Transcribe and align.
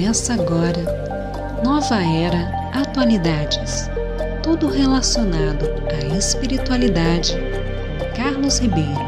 Começa 0.00 0.32
agora. 0.32 1.62
Nova 1.62 2.02
Era 2.02 2.48
Atualidades. 2.72 3.90
Tudo 4.42 4.66
relacionado 4.66 5.66
à 5.92 6.16
espiritualidade. 6.16 7.34
Carlos 8.16 8.58
Ribeiro. 8.60 8.98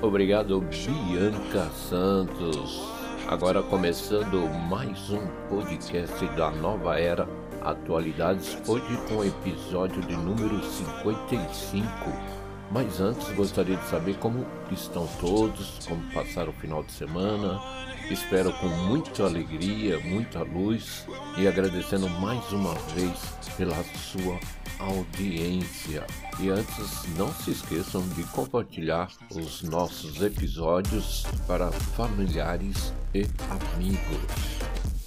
Obrigado, 0.00 0.62
Bianca 0.62 1.68
Santos. 1.90 2.80
Agora 3.28 3.62
começando 3.62 4.48
mais 4.66 5.10
um 5.10 5.26
podcast 5.50 6.26
da 6.28 6.50
Nova 6.50 6.98
Era 6.98 7.28
Atualidades, 7.60 8.56
hoje 8.66 8.96
com 9.06 9.16
o 9.16 9.24
episódio 9.24 10.00
de 10.00 10.16
número 10.16 10.64
55 10.64 12.39
mas 12.70 13.00
antes 13.00 13.28
gostaria 13.34 13.76
de 13.76 13.88
saber 13.88 14.16
como 14.18 14.46
estão 14.70 15.06
todos, 15.20 15.86
como 15.86 16.02
passaram 16.12 16.50
o 16.50 16.54
final 16.54 16.82
de 16.82 16.92
semana. 16.92 17.60
Espero 18.10 18.52
com 18.54 18.68
muita 18.68 19.24
alegria, 19.24 19.98
muita 20.00 20.42
luz 20.42 21.06
e 21.36 21.46
agradecendo 21.46 22.08
mais 22.08 22.52
uma 22.52 22.74
vez 22.94 23.18
pela 23.56 23.76
sua 23.84 24.38
audiência. 24.80 26.06
E 26.38 26.48
antes, 26.48 27.04
não 27.16 27.32
se 27.32 27.50
esqueçam 27.50 28.06
de 28.10 28.24
compartilhar 28.24 29.10
os 29.34 29.62
nossos 29.62 30.22
episódios 30.22 31.24
para 31.46 31.70
familiares 31.70 32.92
e 33.14 33.26
amigos. 33.74 34.60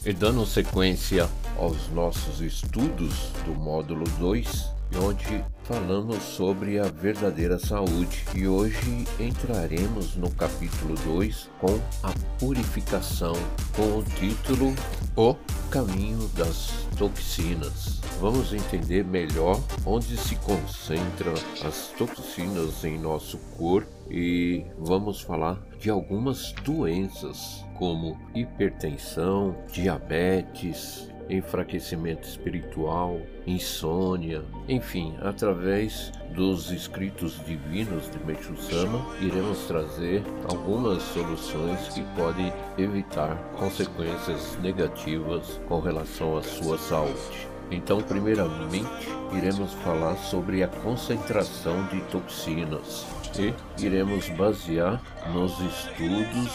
E 0.05 0.13
dando 0.13 0.45
sequência 0.45 1.29
aos 1.57 1.89
nossos 1.89 2.41
estudos 2.41 3.31
do 3.45 3.53
módulo 3.53 4.03
2, 4.19 4.72
onde 4.95 5.43
falamos 5.63 6.21
sobre 6.23 6.79
a 6.79 6.83
verdadeira 6.83 7.57
saúde. 7.57 8.25
E 8.35 8.47
hoje 8.47 9.05
entraremos 9.19 10.15
no 10.15 10.29
capítulo 10.31 10.95
2 11.05 11.49
com 11.59 11.79
a 12.03 12.13
purificação, 12.39 13.33
com 13.75 13.99
o 13.99 14.03
título 14.03 14.73
O 15.15 15.35
Caminho 15.69 16.27
das 16.35 16.87
Toxinas. 16.97 18.01
Vamos 18.19 18.53
entender 18.53 19.03
melhor 19.03 19.59
onde 19.85 20.15
se 20.17 20.35
concentram 20.37 21.33
as 21.65 21.93
toxinas 21.97 22.83
em 22.83 22.97
nosso 22.99 23.37
corpo 23.57 23.91
e 24.09 24.65
vamos 24.77 25.21
falar 25.21 25.57
de 25.83 25.89
algumas 25.89 26.53
doenças 26.63 27.61
como 27.77 28.17
hipertensão, 28.33 29.53
diabetes, 29.69 31.11
enfraquecimento 31.29 32.25
espiritual, 32.25 33.19
insônia, 33.45 34.45
enfim, 34.69 35.13
através 35.21 36.09
dos 36.33 36.71
escritos 36.71 37.37
divinos 37.45 38.09
de 38.09 38.17
Meixo 38.25 38.55
Sama, 38.55 39.05
iremos 39.19 39.65
trazer 39.65 40.23
algumas 40.49 41.03
soluções 41.03 41.89
que 41.89 42.01
podem 42.15 42.53
evitar 42.77 43.35
consequências 43.57 44.57
negativas 44.61 45.59
com 45.67 45.81
relação 45.81 46.37
à 46.37 46.43
sua 46.43 46.77
saúde. 46.77 47.49
Então, 47.69 48.01
primeiramente, 48.01 49.09
iremos 49.33 49.73
falar 49.73 50.15
sobre 50.15 50.63
a 50.63 50.67
concentração 50.69 51.87
de 51.87 51.99
toxinas 52.03 53.05
e 53.39 53.53
iremos 53.83 54.29
basear 54.29 55.01
nos 55.33 55.51
estudos 55.59 56.51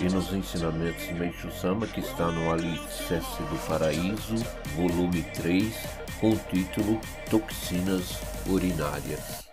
e 0.00 0.04
nos 0.04 0.32
ensinamentos 0.32 1.06
de 1.06 1.14
Meixo 1.14 1.50
Sama, 1.50 1.86
que 1.86 2.00
está 2.00 2.30
no 2.30 2.50
Alicerce 2.50 3.42
do 3.42 3.66
Paraíso, 3.66 4.36
volume 4.76 5.22
3, 5.34 5.74
com 6.20 6.30
o 6.30 6.36
título 6.50 7.00
Toxinas 7.28 8.18
Urinárias. 8.46 9.44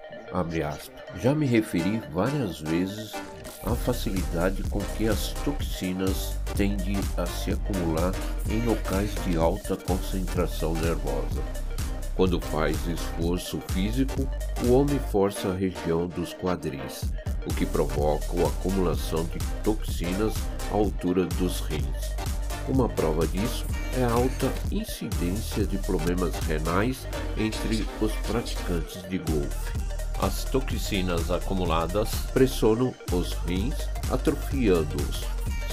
Já 1.22 1.34
me 1.34 1.46
referi 1.46 2.02
várias 2.12 2.60
vezes 2.60 3.14
à 3.66 3.76
facilidade 3.76 4.64
com 4.64 4.80
que 4.80 5.08
as 5.08 5.34
toxinas 5.44 6.38
tendem 6.56 6.98
a 7.18 7.26
se 7.26 7.52
acumular 7.52 8.14
em 8.50 8.62
locais 8.66 9.14
de 9.26 9.38
alta 9.38 9.76
concentração 9.76 10.74
nervosa. 10.74 11.67
Quando 12.18 12.42
faz 12.42 12.76
esforço 12.88 13.62
físico, 13.68 14.28
o 14.66 14.72
homem 14.72 15.00
força 15.12 15.50
a 15.50 15.56
região 15.56 16.08
dos 16.08 16.34
quadris, 16.34 17.04
o 17.46 17.54
que 17.54 17.64
provoca 17.64 18.26
a 18.44 18.48
acumulação 18.48 19.24
de 19.26 19.38
toxinas 19.64 20.34
à 20.72 20.74
altura 20.74 21.26
dos 21.26 21.60
rins. 21.60 22.16
Uma 22.68 22.90
prova 22.90 23.28
disso 23.28 23.68
é 23.96 24.04
a 24.04 24.12
alta 24.12 24.52
incidência 24.72 25.64
de 25.64 25.78
problemas 25.78 26.36
renais 26.40 27.08
entre 27.38 27.86
os 28.02 28.12
praticantes 28.28 29.04
de 29.08 29.20
golfe. 29.20 29.78
As 30.20 30.44
toxinas 30.46 31.30
acumuladas 31.30 32.10
pressionam 32.34 32.96
os 33.12 33.34
rins, 33.46 33.76
atrofiando-os. 34.10 35.24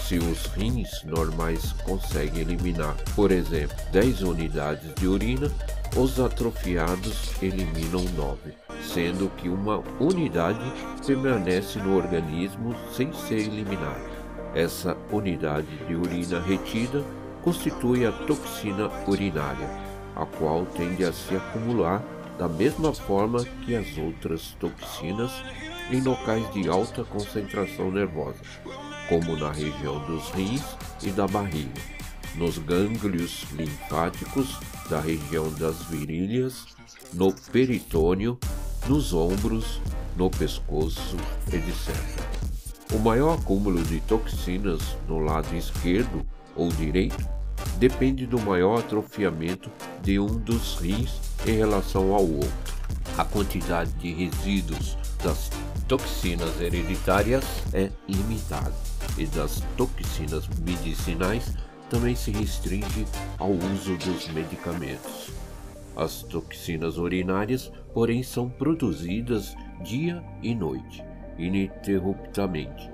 Se 0.06 0.18
os 0.18 0.46
rins 0.46 1.02
normais 1.04 1.72
conseguem 1.84 2.42
eliminar, 2.42 2.94
por 3.14 3.30
exemplo, 3.30 3.76
10 3.90 4.22
unidades 4.22 4.94
de 4.94 5.06
urina, 5.06 5.50
os 5.96 6.20
atrofiados 6.20 7.32
eliminam 7.42 8.04
9 8.16 8.64
sendo 8.84 9.30
que 9.36 9.48
uma 9.48 9.82
unidade 9.98 10.60
permanece 11.06 11.78
no 11.78 11.96
organismo 11.96 12.74
sem 12.92 13.12
ser 13.12 13.40
eliminada. 13.40 14.10
Essa 14.54 14.96
unidade 15.10 15.76
de 15.86 15.94
urina 15.94 16.40
retida 16.40 17.04
constitui 17.42 18.06
a 18.06 18.12
toxina 18.12 18.90
urinária, 19.06 19.68
a 20.14 20.24
qual 20.24 20.64
tende 20.66 21.04
a 21.04 21.12
se 21.12 21.34
acumular 21.34 22.02
da 22.38 22.48
mesma 22.48 22.92
forma 22.92 23.44
que 23.64 23.74
as 23.74 23.98
outras 23.98 24.56
toxinas 24.60 25.32
em 25.90 26.00
locais 26.00 26.50
de 26.52 26.68
alta 26.68 27.04
concentração 27.04 27.90
nervosa, 27.90 28.40
como 29.08 29.36
na 29.36 29.50
região 29.50 29.98
dos 30.06 30.30
rins 30.30 30.62
e 31.02 31.10
da 31.10 31.26
barriga, 31.26 31.80
nos 32.34 32.58
gânglios 32.58 33.44
linfáticos 33.52 34.58
da 34.88 35.00
região 35.00 35.52
das 35.54 35.82
virilhas, 35.84 36.66
no 37.12 37.32
peritônio 37.32 38.38
nos 38.88 39.14
ombros, 39.14 39.80
no 40.16 40.30
pescoço, 40.30 41.16
etc. 41.52 41.94
O 42.92 42.98
maior 42.98 43.38
acúmulo 43.38 43.82
de 43.82 44.00
toxinas 44.00 44.96
no 45.08 45.18
lado 45.18 45.54
esquerdo 45.56 46.24
ou 46.54 46.68
direito 46.68 47.26
depende 47.78 48.26
do 48.26 48.38
maior 48.40 48.80
atrofiamento 48.80 49.70
de 50.02 50.18
um 50.18 50.26
dos 50.26 50.76
rins 50.76 51.18
em 51.46 51.56
relação 51.56 52.14
ao 52.14 52.22
outro. 52.22 52.74
A 53.16 53.24
quantidade 53.24 53.92
de 53.92 54.12
resíduos 54.12 54.98
das 55.22 55.50
toxinas 55.88 56.60
hereditárias 56.60 57.44
é 57.72 57.90
limitada 58.08 58.93
e 59.16 59.26
das 59.26 59.62
toxinas 59.76 60.48
medicinais 60.64 61.56
também 61.88 62.14
se 62.14 62.30
restringe 62.30 63.06
ao 63.38 63.50
uso 63.50 63.96
dos 63.98 64.28
medicamentos. 64.28 65.32
As 65.96 66.22
toxinas 66.22 66.98
urinárias, 66.98 67.70
porém, 67.92 68.22
são 68.22 68.48
produzidas 68.48 69.54
dia 69.82 70.22
e 70.42 70.54
noite, 70.54 71.04
ininterruptamente. 71.38 72.90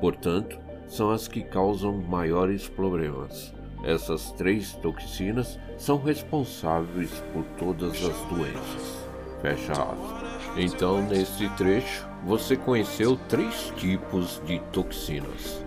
Portanto, 0.00 0.58
são 0.86 1.10
as 1.10 1.26
que 1.26 1.42
causam 1.42 2.00
maiores 2.02 2.68
problemas. 2.68 3.52
Essas 3.82 4.30
três 4.32 4.74
toxinas 4.76 5.58
são 5.76 5.98
responsáveis 5.98 7.10
por 7.32 7.44
todas 7.58 7.92
as 7.92 8.20
doenças. 8.28 9.08
Fecha 9.42 9.72
aspas. 9.72 10.33
Então, 10.56 11.02
neste 11.02 11.48
trecho, 11.56 12.06
você 12.24 12.56
conheceu 12.56 13.18
três 13.28 13.72
tipos 13.76 14.40
de 14.46 14.60
toxinas: 14.72 15.62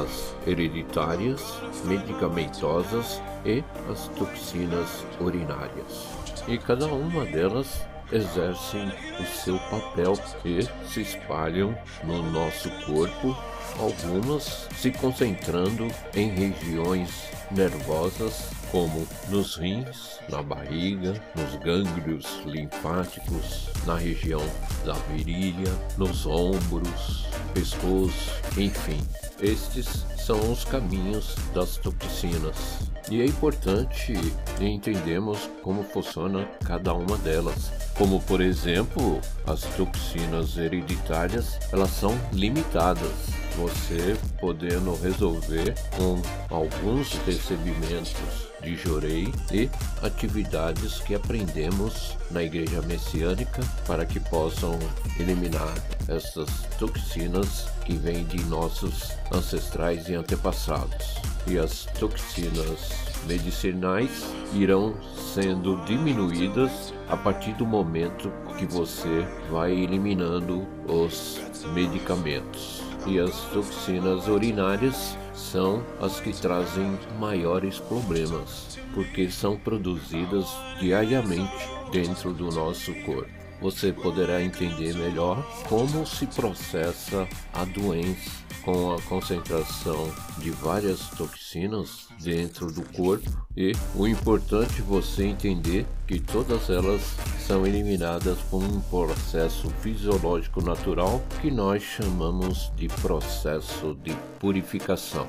as 0.00 0.34
hereditárias, 0.46 1.42
medicamentosas 1.84 3.20
e 3.44 3.62
as 3.90 4.08
toxinas 4.08 5.04
urinárias. 5.20 6.08
E 6.48 6.56
cada 6.56 6.86
uma 6.86 7.24
delas 7.26 7.82
exercem 8.10 8.92
o 9.20 9.24
seu 9.24 9.58
papel 9.70 10.14
e 10.44 10.62
se 10.88 11.02
espalham 11.02 11.76
no 12.04 12.22
nosso 12.30 12.70
corpo, 12.86 13.36
algumas 13.78 14.68
se 14.76 14.90
concentrando 14.90 15.88
em 16.14 16.28
regiões 16.28 17.28
nervosas 17.50 18.61
como 18.72 19.06
nos 19.28 19.56
rins, 19.56 20.18
na 20.30 20.42
barriga, 20.42 21.12
nos 21.36 21.54
gânglios 21.62 22.40
linfáticos, 22.46 23.68
na 23.86 23.96
região 23.96 24.42
da 24.84 24.94
virilha, 24.94 25.70
nos 25.98 26.24
ombros, 26.24 27.26
pescoço, 27.52 28.32
enfim. 28.56 28.98
Estes 29.42 30.06
são 30.24 30.52
os 30.52 30.64
caminhos 30.64 31.34
das 31.52 31.76
toxinas. 31.76 32.90
E 33.10 33.20
é 33.20 33.26
importante 33.26 34.14
entendermos 34.60 35.50
como 35.62 35.82
funciona 35.82 36.48
cada 36.64 36.94
uma 36.94 37.18
delas. 37.18 37.72
Como 37.96 38.20
por 38.22 38.40
exemplo, 38.40 39.20
as 39.46 39.62
toxinas 39.76 40.56
hereditárias, 40.56 41.58
elas 41.72 41.90
são 41.90 42.18
limitadas. 42.32 43.12
Você 43.56 44.16
podendo 44.40 44.94
resolver 44.94 45.74
com 45.96 46.22
alguns 46.48 47.12
recebimentos 47.26 48.48
de 48.62 48.76
Jorei 48.76 49.32
e 49.52 49.68
atividades 50.02 51.00
que 51.00 51.14
aprendemos 51.14 52.16
na 52.30 52.42
Igreja 52.42 52.80
Messiânica 52.82 53.60
para 53.86 54.06
que 54.06 54.20
possam 54.20 54.78
eliminar 55.18 55.74
essas 56.08 56.48
toxinas 56.78 57.66
que 57.84 57.96
vêm 57.96 58.24
de 58.24 58.42
nossos 58.44 59.12
ancestrais 59.32 60.08
e 60.08 60.14
antepassados. 60.14 61.20
E 61.46 61.58
as 61.58 61.86
toxinas 61.98 63.12
medicinais 63.26 64.24
irão 64.54 64.94
sendo 65.34 65.76
diminuídas 65.84 66.92
a 67.08 67.16
partir 67.16 67.52
do 67.54 67.66
momento 67.66 68.32
que 68.58 68.66
você 68.66 69.26
vai 69.50 69.72
eliminando 69.72 70.66
os 70.86 71.40
medicamentos. 71.72 72.82
E 73.06 73.18
as 73.18 73.34
toxinas 73.52 74.28
urinárias 74.28 75.16
são 75.34 75.84
as 76.00 76.20
que 76.20 76.32
trazem 76.32 76.98
maiores 77.18 77.78
problemas, 77.78 78.78
porque 78.94 79.30
são 79.30 79.56
produzidas 79.56 80.46
diariamente 80.78 81.68
dentro 81.90 82.32
do 82.32 82.50
nosso 82.50 82.94
corpo. 83.04 83.41
Você 83.62 83.92
poderá 83.92 84.42
entender 84.42 84.92
melhor 84.94 85.40
como 85.68 86.04
se 86.04 86.26
processa 86.26 87.28
a 87.54 87.64
doença 87.64 88.42
com 88.64 88.92
a 88.92 89.00
concentração 89.02 90.12
de 90.38 90.50
várias 90.50 91.08
toxinas 91.10 92.08
dentro 92.20 92.72
do 92.72 92.82
corpo 92.92 93.28
e 93.56 93.72
o 93.94 94.06
importante 94.06 94.80
é 94.80 94.84
você 94.84 95.24
entender 95.24 95.86
que 96.08 96.18
todas 96.18 96.70
elas 96.70 97.02
são 97.46 97.64
eliminadas 97.64 98.38
por 98.50 98.62
um 98.62 98.80
processo 98.80 99.70
fisiológico 99.80 100.60
natural 100.60 101.22
que 101.40 101.50
nós 101.50 101.84
chamamos 101.84 102.72
de 102.74 102.88
processo 102.88 103.96
de 104.02 104.16
purificação. 104.40 105.28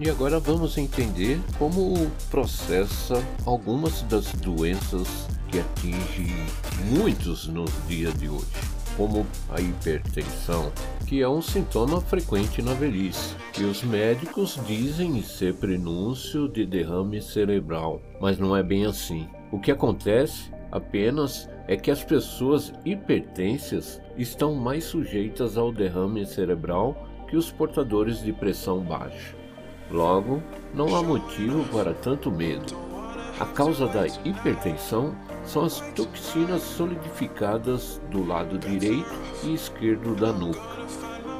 E 0.00 0.10
agora 0.10 0.40
vamos 0.40 0.76
entender 0.78 1.38
como 1.58 2.10
processa 2.30 3.22
algumas 3.44 4.02
das 4.02 4.32
doenças 4.32 5.06
que 5.54 5.60
atingem 5.60 6.34
muitos 6.90 7.46
nos 7.46 7.70
dias 7.86 8.12
de 8.14 8.28
hoje 8.28 8.44
como 8.96 9.24
a 9.50 9.60
hipertensão, 9.60 10.72
que 11.06 11.22
é 11.22 11.28
um 11.28 11.40
sintoma 11.40 12.00
frequente 12.00 12.60
na 12.60 12.74
velhice, 12.74 13.36
que 13.52 13.62
os 13.62 13.84
médicos 13.84 14.58
dizem 14.66 15.22
ser 15.22 15.54
prenúncio 15.54 16.48
de 16.48 16.66
derrame 16.66 17.22
cerebral, 17.22 18.00
mas 18.20 18.36
não 18.36 18.56
é 18.56 18.64
bem 18.64 18.84
assim. 18.84 19.28
O 19.52 19.60
que 19.60 19.70
acontece 19.70 20.50
apenas 20.72 21.48
é 21.68 21.76
que 21.76 21.90
as 21.90 22.02
pessoas 22.02 22.72
hipertensas 22.84 24.00
estão 24.16 24.56
mais 24.56 24.82
sujeitas 24.84 25.56
ao 25.56 25.72
derrame 25.72 26.26
cerebral 26.26 26.96
que 27.28 27.36
os 27.36 27.52
portadores 27.52 28.20
de 28.20 28.32
pressão 28.32 28.80
baixa. 28.80 29.36
Logo, 29.88 30.42
não 30.72 30.96
há 30.96 31.02
motivo 31.02 31.64
para 31.72 31.94
tanto 31.94 32.28
medo. 32.30 32.74
A 33.38 33.46
causa 33.46 33.88
da 33.88 34.06
hipertensão 34.06 35.14
são 35.44 35.64
as 35.64 35.80
toxinas 35.94 36.62
solidificadas 36.62 38.00
do 38.10 38.26
lado 38.26 38.58
direito 38.58 39.12
e 39.42 39.54
esquerdo 39.54 40.14
da 40.14 40.32
nuca, 40.32 40.60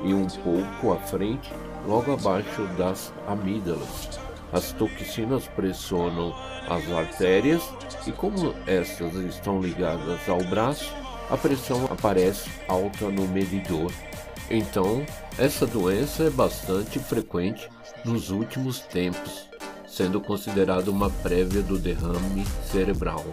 e 0.04 0.12
um 0.12 0.26
pouco 0.26 0.92
à 0.92 0.98
frente, 0.98 1.52
logo 1.86 2.12
abaixo 2.12 2.66
das 2.76 3.12
amígdalas. 3.26 4.20
As 4.52 4.72
toxinas 4.72 5.48
pressionam 5.48 6.34
as 6.68 6.90
artérias 6.92 7.62
e, 8.06 8.12
como 8.12 8.54
estas 8.66 9.14
estão 9.14 9.60
ligadas 9.60 10.28
ao 10.28 10.42
braço, 10.44 10.92
a 11.30 11.36
pressão 11.36 11.86
aparece 11.86 12.50
alta 12.68 13.08
no 13.08 13.26
medidor. 13.26 13.90
Então, 14.50 15.04
essa 15.38 15.66
doença 15.66 16.24
é 16.24 16.30
bastante 16.30 16.98
frequente 16.98 17.68
nos 18.04 18.30
últimos 18.30 18.80
tempos, 18.80 19.48
sendo 19.88 20.20
considerada 20.20 20.90
uma 20.90 21.08
prévia 21.08 21.62
do 21.62 21.78
derrame 21.78 22.44
cerebral. 22.70 23.24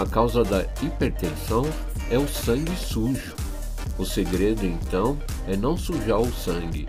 A 0.00 0.06
causa 0.06 0.42
da 0.42 0.62
hipertensão 0.80 1.62
é 2.10 2.16
o 2.16 2.26
sangue 2.26 2.74
sujo. 2.74 3.36
O 3.98 4.06
segredo 4.06 4.64
então 4.64 5.18
é 5.46 5.54
não 5.54 5.76
sujar 5.76 6.18
o 6.18 6.32
sangue. 6.32 6.88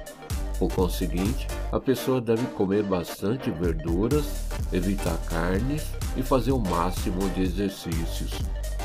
Por 0.58 0.72
conseguinte, 0.72 1.46
a 1.74 1.78
pessoa 1.78 2.22
deve 2.22 2.46
comer 2.56 2.84
bastante 2.84 3.52
verduras, 3.52 4.24
evitar 4.72 5.18
carnes 5.28 5.88
e 6.16 6.24
fazer 6.24 6.54
o 6.54 6.58
máximo 6.58 7.30
de 7.31 7.42
exercícios. 7.42 8.31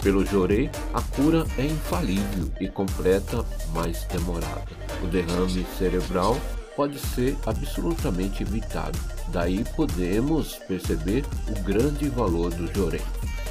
Pelo 0.03 0.27
Jorei, 0.27 0.73
a 0.93 1.01
cura 1.01 1.47
é 1.57 1.65
infalível 1.65 2.51
e 2.61 2.69
completa, 2.69 3.45
mas 3.73 4.09
demorada. 4.11 4.73
O 5.05 5.07
derrame 5.07 5.65
cerebral 5.79 6.37
pode 6.75 6.99
ser 6.99 7.37
absolutamente 7.47 8.43
evitado. 8.43 8.99
Daí 9.29 9.65
podemos 9.77 10.57
perceber 10.67 11.25
o 11.49 11.63
grande 11.63 12.09
valor 12.09 12.51
do 12.51 12.67
Jorei. 12.75 13.03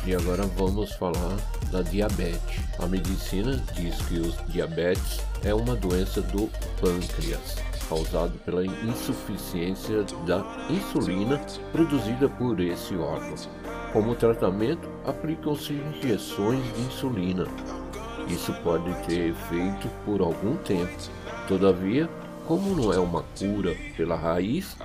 E 0.07 0.13
agora 0.13 0.43
vamos 0.55 0.91
falar 0.93 1.35
da 1.71 1.81
diabetes. 1.81 2.61
A 2.77 2.85
medicina 2.85 3.59
diz 3.73 3.99
que 4.03 4.19
o 4.19 4.51
diabetes 4.51 5.19
é 5.43 5.51
uma 5.51 5.75
doença 5.75 6.21
do 6.21 6.47
pâncreas, 6.79 7.55
causado 7.89 8.37
pela 8.45 8.63
insuficiência 8.63 10.03
da 10.27 10.45
insulina 10.69 11.41
produzida 11.71 12.29
por 12.29 12.59
esse 12.59 12.95
órgão. 12.95 13.33
Como 13.91 14.13
tratamento, 14.13 14.87
aplicam-se 15.07 15.73
injeções 15.73 16.61
de 16.75 16.81
insulina. 16.81 17.47
Isso 18.27 18.53
pode 18.63 18.93
ter 19.07 19.31
efeito 19.31 19.89
por 20.05 20.21
algum 20.21 20.55
tempo. 20.57 20.93
Todavia, 21.47 22.07
como 22.45 22.75
não 22.75 22.93
é 22.93 22.99
uma 22.99 23.23
cura 23.39 23.75
pela 23.97 24.15
raiz, 24.15 24.77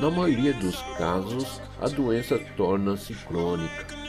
na 0.00 0.10
maioria 0.10 0.52
dos 0.52 0.82
casos 0.98 1.60
a 1.80 1.86
doença 1.86 2.36
torna-se 2.56 3.14
crônica 3.14 4.03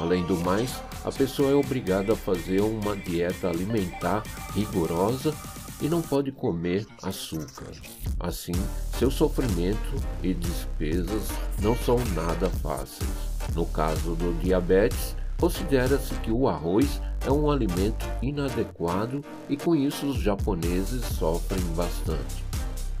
Além 0.00 0.24
do 0.24 0.36
mais, 0.38 0.80
a 1.04 1.10
pessoa 1.10 1.50
é 1.50 1.54
obrigada 1.54 2.12
a 2.12 2.16
fazer 2.16 2.60
uma 2.60 2.96
dieta 2.96 3.48
alimentar 3.48 4.22
rigorosa 4.54 5.34
e 5.80 5.88
não 5.88 6.00
pode 6.00 6.32
comer 6.32 6.86
açúcar. 7.02 7.72
Assim, 8.18 8.52
seu 8.98 9.10
sofrimento 9.10 9.94
e 10.22 10.34
despesas 10.34 11.28
não 11.60 11.76
são 11.76 11.98
nada 12.14 12.48
fáceis. 12.48 13.10
No 13.54 13.66
caso 13.66 14.14
do 14.14 14.38
diabetes, 14.40 15.16
considera-se 15.38 16.14
que 16.16 16.30
o 16.30 16.48
arroz 16.48 17.00
é 17.26 17.30
um 17.30 17.50
alimento 17.50 18.06
inadequado 18.22 19.24
e 19.48 19.56
com 19.56 19.74
isso 19.74 20.06
os 20.06 20.20
japoneses 20.20 21.04
sofrem 21.04 21.62
bastante. 21.74 22.44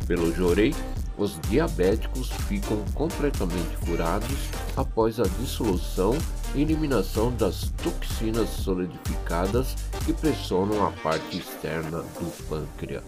Pelo 0.06 0.32
Jorei, 0.34 0.74
os 1.18 1.38
diabéticos 1.50 2.30
ficam 2.48 2.82
completamente 2.94 3.76
curados 3.84 4.38
após 4.76 5.20
a 5.20 5.24
dissolução 5.24 6.16
eliminação 6.54 7.32
das 7.34 7.72
toxinas 7.82 8.48
solidificadas 8.48 9.74
que 10.04 10.12
pressionam 10.12 10.86
a 10.86 10.90
parte 10.90 11.38
externa 11.38 11.98
do 11.98 12.48
pâncreas. 12.48 13.04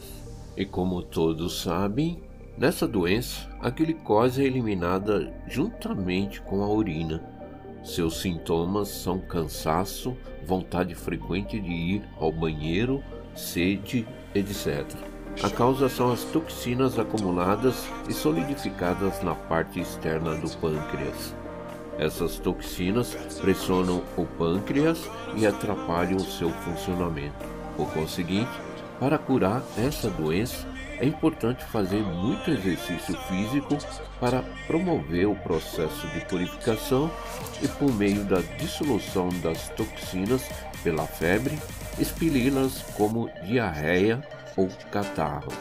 E 0.57 0.65
como 0.65 1.03
todos 1.03 1.63
sabem, 1.63 2.23
nessa 2.59 2.87
doença 2.87 3.49
a 3.61 3.71
glicose 3.71 4.43
é 4.43 4.47
eliminada 4.47 5.33
juntamente 5.49 6.41
com 6.43 6.63
a 6.63 6.69
urina. 6.69 7.23
Seus 7.83 8.21
sintomas 8.21 8.89
são 8.89 9.19
cansaço, 9.19 10.17
vontade 10.47 10.95
frequente 10.95 11.59
de 11.59 11.73
ir 11.73 12.09
ao 12.19 12.31
banheiro, 12.31 13.03
sede, 13.35 14.07
etc. 14.35 14.85
A 15.43 15.49
causa 15.49 15.89
são 15.89 16.13
as 16.13 16.25
toxinas 16.25 16.99
acumuladas 16.99 17.89
e 18.07 18.13
solidificadas 18.13 19.23
na 19.23 19.35
parte 19.35 19.81
externa 19.81 20.35
do 20.35 20.51
pâncreas. 20.59 21.40
Essas 22.01 22.39
toxinas 22.39 23.15
pressionam 23.43 24.03
o 24.17 24.25
pâncreas 24.25 24.99
e 25.37 25.47
atrapalham 25.47 26.17
o 26.17 26.25
seu 26.25 26.49
funcionamento. 26.49 27.47
Por 27.77 27.93
conseguinte, 27.93 28.51
para 28.99 29.19
curar 29.19 29.63
essa 29.77 30.09
doença, 30.09 30.67
é 30.99 31.05
importante 31.05 31.63
fazer 31.67 32.03
muito 32.03 32.51
exercício 32.51 33.15
físico 33.29 33.77
para 34.19 34.43
promover 34.67 35.29
o 35.29 35.37
processo 35.37 36.09
de 36.09 36.25
purificação 36.25 37.11
e, 37.63 37.69
por 37.69 37.95
meio 37.95 38.25
da 38.25 38.41
dissolução 38.59 39.29
das 39.43 39.69
toxinas 39.69 40.43
pela 40.83 41.07
febre, 41.07 41.59
expeli-las 41.99 42.81
como 42.97 43.31
diarreia 43.45 44.23
ou 44.57 44.69
catarro. 44.91 45.53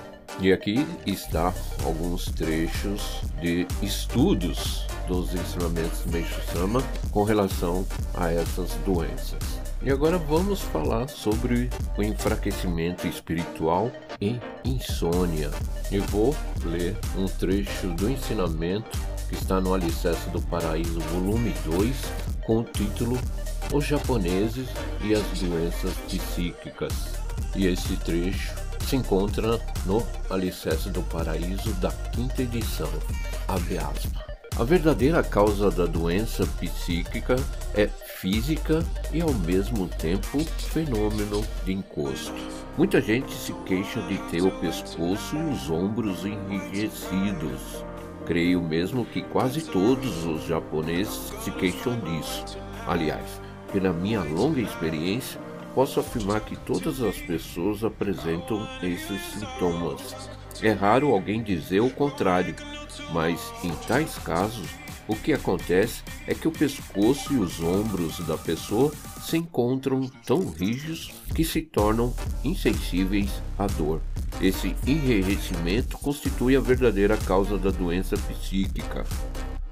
E 0.41 0.53
aqui 0.53 0.85
está 1.05 1.53
alguns 1.83 2.25
trechos 2.25 3.21
de 3.41 3.67
estudos 3.81 4.85
dos 5.07 5.33
ensinamentos 5.33 6.05
Meishu 6.05 6.41
Sama 6.53 6.81
com 7.11 7.23
relação 7.23 7.85
a 8.13 8.31
essas 8.31 8.73
doenças. 8.85 9.59
E 9.81 9.89
agora 9.89 10.17
vamos 10.17 10.61
falar 10.61 11.07
sobre 11.07 11.69
o 11.97 12.03
enfraquecimento 12.03 13.07
espiritual 13.07 13.91
e 14.21 14.39
insônia. 14.63 15.49
Eu 15.91 16.03
vou 16.03 16.35
ler 16.63 16.95
um 17.17 17.25
trecho 17.25 17.87
do 17.87 18.09
ensinamento 18.09 18.97
que 19.27 19.35
está 19.35 19.59
no 19.61 19.73
Alicerce 19.73 20.29
do 20.31 20.41
Paraíso, 20.41 20.99
volume 20.99 21.53
2, 21.65 21.95
com 22.45 22.59
o 22.59 22.63
título 22.63 23.17
Os 23.73 23.85
Japoneses 23.85 24.67
e 25.01 25.13
as 25.13 25.23
Doenças 25.39 25.93
Psíquicas. 26.07 27.19
E 27.55 27.67
esse 27.67 27.95
trecho 27.97 28.53
se 28.89 28.95
encontra 28.95 29.61
no 29.85 30.03
Alicerce 30.31 30.89
do 30.89 31.03
Paraíso 31.03 31.71
da 31.75 31.91
quinta 31.91 32.41
edição. 32.41 32.89
A 33.47 34.63
verdadeira 34.63 35.21
causa 35.21 35.69
da 35.69 35.85
doença 35.85 36.43
psíquica 36.59 37.35
é 37.75 37.87
física 37.87 38.83
e 39.13 39.21
ao 39.21 39.31
mesmo 39.31 39.87
tempo 39.87 40.39
fenômeno 40.73 41.45
de 41.63 41.73
encosto. 41.73 42.33
Muita 42.75 42.99
gente 42.99 43.31
se 43.31 43.53
queixa 43.67 44.01
de 44.01 44.17
ter 44.31 44.41
o 44.41 44.49
pescoço 44.59 45.35
e 45.35 45.53
os 45.53 45.69
ombros 45.69 46.25
enrijecidos. 46.25 47.85
Creio 48.25 48.59
mesmo 48.59 49.05
que 49.05 49.21
quase 49.21 49.61
todos 49.61 50.25
os 50.25 50.47
japoneses 50.47 51.31
se 51.43 51.51
queixam 51.51 51.99
disso. 51.99 52.57
Aliás, 52.87 53.39
pela 53.71 53.93
minha 53.93 54.23
longa 54.23 54.59
experiência, 54.59 55.39
posso 55.73 55.99
afirmar 55.99 56.41
que 56.41 56.55
todas 56.55 57.01
as 57.01 57.17
pessoas 57.17 57.83
apresentam 57.83 58.67
esses 58.81 59.21
sintomas. 59.33 60.29
É 60.61 60.71
raro 60.71 61.13
alguém 61.13 61.41
dizer 61.41 61.79
o 61.79 61.89
contrário, 61.89 62.55
mas 63.13 63.39
em 63.63 63.71
tais 63.87 64.15
casos, 64.17 64.67
o 65.07 65.15
que 65.15 65.33
acontece 65.33 66.03
é 66.27 66.35
que 66.35 66.47
o 66.47 66.51
pescoço 66.51 67.33
e 67.33 67.39
os 67.39 67.59
ombros 67.61 68.19
da 68.27 68.37
pessoa 68.37 68.91
se 69.21 69.37
encontram 69.37 70.07
tão 70.25 70.49
rígidos 70.49 71.11
que 71.33 71.43
se 71.43 71.61
tornam 71.61 72.13
insensíveis 72.43 73.41
à 73.57 73.65
dor. 73.65 74.01
Esse 74.39 74.75
enrijecimento 74.85 75.97
constitui 75.97 76.55
a 76.55 76.59
verdadeira 76.59 77.17
causa 77.17 77.57
da 77.57 77.71
doença 77.71 78.15
psíquica. 78.15 79.03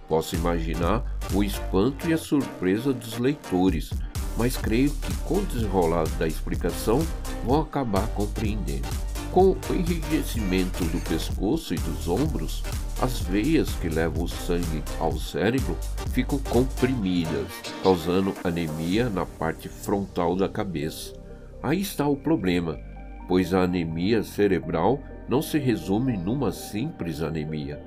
Posso 0.07 0.35
imaginar 0.35 1.03
o 1.33 1.43
espanto 1.43 2.09
e 2.09 2.13
a 2.13 2.17
surpresa 2.17 2.91
dos 2.91 3.19
leitores, 3.19 3.91
mas 4.38 4.56
creio 4.56 4.91
que 4.91 5.13
com 5.25 5.39
o 5.39 5.46
desenrolar 5.46 6.08
da 6.20 6.27
explicação 6.27 7.00
vão 7.46 7.62
acabar 7.62 8.08
compreendendo. 8.10 8.88
Com 9.32 9.51
o 9.51 9.74
enrijecimento 9.74 10.84
do 10.86 11.00
pescoço 11.01 11.74
e 11.74 11.77
dos 11.77 12.08
ombros, 12.08 12.63
as 13.01 13.20
veias 13.20 13.70
que 13.75 13.89
levam 13.89 14.24
o 14.24 14.27
sangue 14.27 14.84
ao 15.00 15.17
cérebro 15.17 15.77
ficam 16.12 16.39
comprimidas, 16.39 17.46
causando 17.84 18.34
anemia 18.44 19.10
na 19.10 19.25
parte 19.25 19.67
frontal 19.67 20.36
da 20.36 20.48
cabeça. 20.48 21.13
Aí 21.62 21.82
está 21.82 22.08
o 22.08 22.15
problema, 22.15 22.79
pois 23.27 23.53
a 23.53 23.62
anemia 23.62 24.24
cerebral 24.24 25.00
não 25.27 25.41
se 25.41 25.60
resume 25.60 26.15
numa 26.17 26.51
simples 26.51 27.22
anemia. 27.22 27.79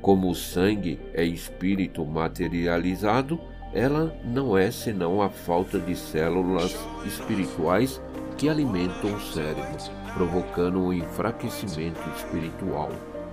Como 0.00 0.30
o 0.30 0.34
sangue 0.34 0.98
é 1.12 1.24
espírito 1.24 2.04
materializado, 2.04 3.38
ela 3.72 4.14
não 4.24 4.56
é 4.56 4.70
senão 4.70 5.20
a 5.20 5.28
falta 5.28 5.78
de 5.78 5.94
células 5.94 6.76
espirituais 7.04 8.00
que 8.36 8.48
alimentam 8.48 9.14
o 9.14 9.20
cérebro, 9.20 9.76
provocando 10.14 10.80
um 10.80 10.92
enfraquecimento 10.92 12.00
espiritual, 12.16 12.90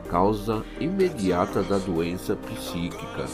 causa 0.09 0.63
imediata 0.79 1.63
da 1.63 1.77
doença 1.77 2.35
psíquica. 2.35 3.25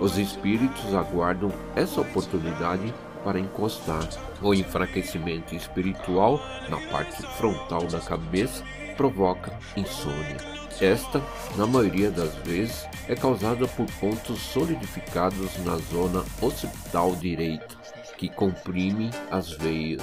Os 0.00 0.18
espíritos 0.18 0.94
aguardam 0.94 1.50
essa 1.74 2.00
oportunidade 2.00 2.92
para 3.24 3.40
encostar. 3.40 4.08
O 4.40 4.54
enfraquecimento 4.54 5.54
espiritual 5.54 6.40
na 6.68 6.78
parte 6.92 7.22
frontal 7.36 7.84
da 7.86 7.98
cabeça 7.98 8.62
provoca 8.96 9.52
insônia. 9.76 10.36
Esta, 10.80 11.22
na 11.56 11.66
maioria 11.66 12.10
das 12.10 12.34
vezes, 12.36 12.86
é 13.08 13.14
causada 13.14 13.66
por 13.66 13.86
pontos 13.92 14.40
solidificados 14.40 15.56
na 15.64 15.76
zona 15.76 16.22
occipital 16.40 17.16
direita, 17.16 17.74
que 18.18 18.28
comprime 18.28 19.10
as 19.30 19.52
veias. 19.52 20.02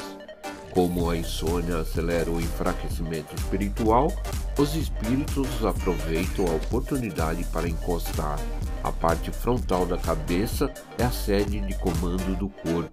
Como 0.71 1.07
a 1.07 1.15
insônia 1.15 1.77
acelera 1.77 2.31
o 2.31 2.41
enfraquecimento 2.41 3.35
espiritual, 3.35 4.12
os 4.57 4.73
espíritos 4.73 5.63
aproveitam 5.63 6.47
a 6.47 6.55
oportunidade 6.55 7.43
para 7.45 7.69
encostar. 7.69 8.39
A 8.83 8.91
parte 8.91 9.31
frontal 9.31 9.85
da 9.85 9.97
cabeça 9.97 10.73
é 10.97 11.03
a 11.03 11.12
sede 11.12 11.59
de 11.59 11.75
comando 11.75 12.35
do 12.35 12.50
corpo, 12.50 12.91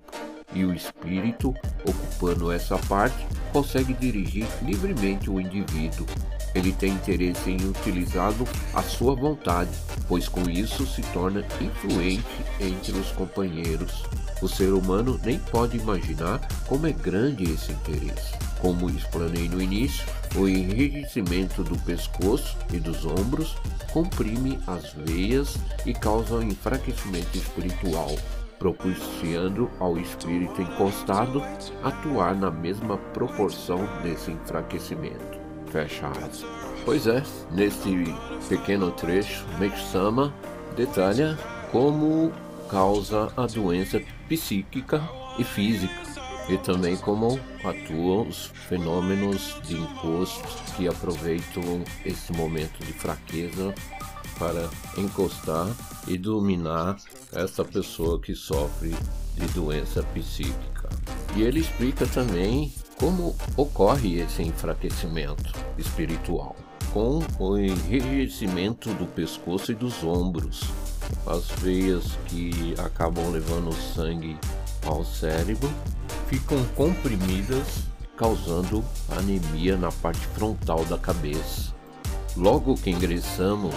e 0.53 0.65
o 0.65 0.75
espírito, 0.75 1.55
ocupando 1.87 2.53
essa 2.53 2.77
parte, 2.81 3.27
consegue 3.53 3.95
dirigir 3.95 4.47
livremente 4.63 5.31
o 5.31 5.41
indivíduo, 5.41 6.07
ele 6.55 6.73
tem 6.73 6.93
interesse 6.93 7.51
em 7.51 7.69
utilizá-lo 7.69 8.47
à 8.75 8.83
sua 8.83 9.15
vontade, 9.15 9.71
pois 10.09 10.29
com 10.29 10.49
isso 10.51 10.85
se 10.87 11.03
torna 11.13 11.45
influente 11.61 12.25
entre 12.59 12.93
os 12.93 13.13
companheiros. 13.13 14.05
O 14.43 14.49
ser 14.49 14.73
humano 14.73 15.21
nem 15.23 15.39
pode 15.39 15.77
imaginar 15.77 16.41
como 16.67 16.87
é 16.87 16.93
grande 16.93 17.45
esse 17.45 17.73
interesse. 17.73 18.35
Como 18.61 18.91
explanei 18.91 19.49
no 19.49 19.63
início, 19.63 20.05
o 20.35 20.49
enrijecimento 20.49 21.63
do 21.63 21.79
pescoço 21.79 22.57
e 22.73 22.79
dos 22.79 23.05
ombros 23.05 23.57
comprime 23.93 24.59
as 24.67 24.93
veias 24.93 25.57
e 25.87 25.93
causa 25.95 26.37
um 26.37 26.43
enfraquecimento 26.43 27.37
espiritual, 27.37 28.11
propiciando 28.61 29.69
ao 29.81 29.99
espírito 29.99 30.63
encostado 30.63 31.43
atuar 31.83 32.37
na 32.37 32.51
mesma 32.51 32.99
proporção 32.99 33.89
desse 34.03 34.31
enfraquecimento 34.31 35.41
fechadas. 35.71 36.45
Pois 36.85 37.07
é, 37.07 37.23
neste 37.51 38.05
pequeno 38.49 38.91
trecho, 38.93 39.45
Meixama 39.59 40.33
detalha 40.77 41.39
como 41.73 42.33
causa 42.69 43.33
a 43.37 43.47
doença 43.47 44.01
psíquica 44.29 45.03
e 45.39 45.45
física 45.45 46.11
e 46.49 46.59
também 46.59 46.97
como 46.97 47.39
atuam 47.65 48.29
os 48.29 48.47
fenômenos 48.69 49.57
de 49.65 49.77
imposto 49.77 50.49
que 50.77 50.89
aproveitam 50.89 51.85
esse 52.05 52.33
momento 52.33 52.85
de 52.85 52.93
fraqueza 52.93 53.73
para 54.39 54.69
encostar 54.97 55.69
e 56.09 56.17
dominar 56.19 56.97
essa 57.35 57.65
pessoa 57.65 58.21
que 58.21 58.35
sofre 58.35 58.95
de 59.35 59.47
doença 59.49 60.03
psíquica. 60.03 60.89
E 61.37 61.43
ele 61.43 61.61
explica 61.61 62.07
também 62.07 62.73
como 62.99 63.35
ocorre 63.57 64.21
esse 64.21 64.43
enfraquecimento 64.43 65.53
espiritual? 65.79 66.55
Com 66.93 67.21
o 67.39 67.57
enrijecimento 67.57 68.93
do 68.95 69.07
pescoço 69.07 69.73
e 69.73 69.75
dos 69.75 70.03
ombros, 70.03 70.65
as 71.27 71.47
veias 71.61 72.19
que 72.27 72.75
acabam 72.79 73.31
levando 73.31 73.71
o 73.71 73.95
sangue 73.95 74.37
ao 74.85 75.05
cérebro 75.05 75.71
ficam 76.29 76.63
comprimidas, 76.77 77.85
causando 78.17 78.85
anemia 79.17 79.77
na 79.77 79.91
parte 79.91 80.27
frontal 80.35 80.85
da 80.85 80.99
cabeça. 80.99 81.75
Logo 82.37 82.75
que 82.75 82.91
ingressamos 82.91 83.75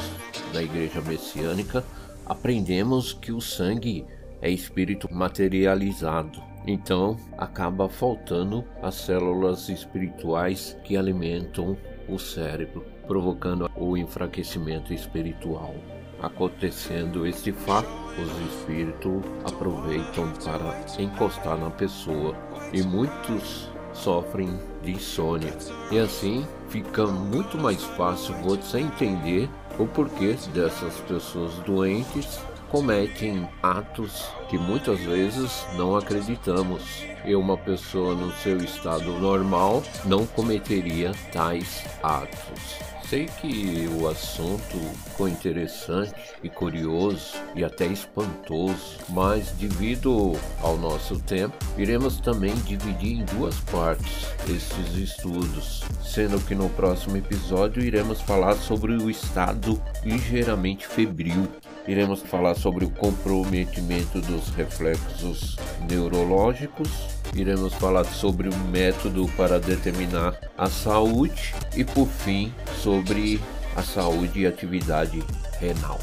na 0.54 0.62
igreja 0.62 1.02
messiânica, 1.02 1.84
aprendemos 2.26 3.14
que 3.14 3.32
o 3.32 3.42
sangue 3.42 4.06
é 4.42 4.50
espírito 4.50 5.08
materializado 5.14 6.54
então 6.66 7.18
acaba 7.38 7.90
faltando 7.90 8.64
as 8.82 8.96
células 8.96 9.70
espirituais 9.70 10.78
que 10.84 10.96
alimentam 10.96 11.78
o 12.08 12.18
cérebro, 12.18 12.86
provocando 13.08 13.70
o 13.76 13.98
enfraquecimento 13.98 14.94
espiritual. 14.94 15.76
Acontecendo 16.22 17.28
este 17.28 17.52
fato, 17.52 17.90
os 18.18 18.54
espíritos 18.54 19.22
aproveitam 19.44 20.32
para 20.44 21.02
encostar 21.02 21.58
na 21.58 21.70
pessoa 21.70 22.34
e 22.72 22.82
muitos 22.82 23.70
sofrem 23.92 24.58
de 24.82 24.92
insônia. 24.92 25.54
E 25.92 26.00
assim 26.00 26.48
fica 26.70 27.06
muito 27.06 27.58
mais 27.58 27.84
fácil 27.84 28.34
você 28.36 28.80
entender 28.80 29.50
o 29.78 29.88
porquê 29.88 30.36
dessas 30.54 30.96
pessoas 31.02 31.54
doentes 31.66 32.40
cometem 32.70 33.48
atos 33.62 34.28
que 34.50 34.58
muitas 34.58 35.00
vezes 35.00 35.66
não 35.76 35.96
acreditamos. 35.96 37.06
E 37.24 37.36
uma 37.36 37.58
pessoa 37.58 38.16
no 38.16 38.32
seu 38.34 38.58
estado 38.58 39.20
normal 39.20 39.84
não 40.06 40.26
cometeria 40.26 41.12
tais 41.32 41.86
atos. 42.02 42.93
Sei 43.14 43.28
que 43.28 43.88
o 44.02 44.08
assunto 44.08 44.76
ficou 45.06 45.28
interessante 45.28 46.16
e 46.42 46.50
curioso 46.50 47.36
e 47.54 47.64
até 47.64 47.86
espantoso, 47.86 48.98
mas 49.08 49.52
devido 49.52 50.32
ao 50.60 50.76
nosso 50.78 51.20
tempo, 51.20 51.56
iremos 51.78 52.20
também 52.20 52.56
dividir 52.66 53.20
em 53.20 53.26
duas 53.26 53.60
partes 53.60 54.26
esses 54.50 54.96
estudos, 54.98 55.84
sendo 56.04 56.44
que 56.44 56.56
no 56.56 56.68
próximo 56.72 57.16
episódio 57.16 57.84
iremos 57.84 58.20
falar 58.20 58.56
sobre 58.56 58.94
o 58.94 59.12
estado 59.12 59.80
ligeiramente 60.04 60.88
febril 60.88 61.48
Iremos 61.88 62.22
falar 62.22 62.56
sobre 62.56 62.86
o 62.86 62.90
comprometimento 62.90 64.22
dos 64.22 64.50
reflexos 64.50 65.58
neurológicos. 65.90 66.90
Iremos 67.36 67.74
falar 67.74 68.06
sobre 68.06 68.48
o 68.48 68.58
método 68.70 69.28
para 69.36 69.60
determinar 69.60 70.40
a 70.58 70.70
saúde 70.70 71.54
e, 71.76 71.84
por 71.84 72.08
fim, 72.08 72.54
sobre 72.82 73.42
a 73.76 73.82
saúde 73.82 74.42
e 74.42 74.48
atividade 74.48 75.22
renal. 75.60 76.00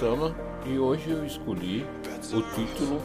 Sama 0.00 0.34
e 0.64 0.78
hoje 0.78 1.10
eu 1.10 1.26
escolhi 1.26 1.82
o 2.32 2.40
título 2.54 3.02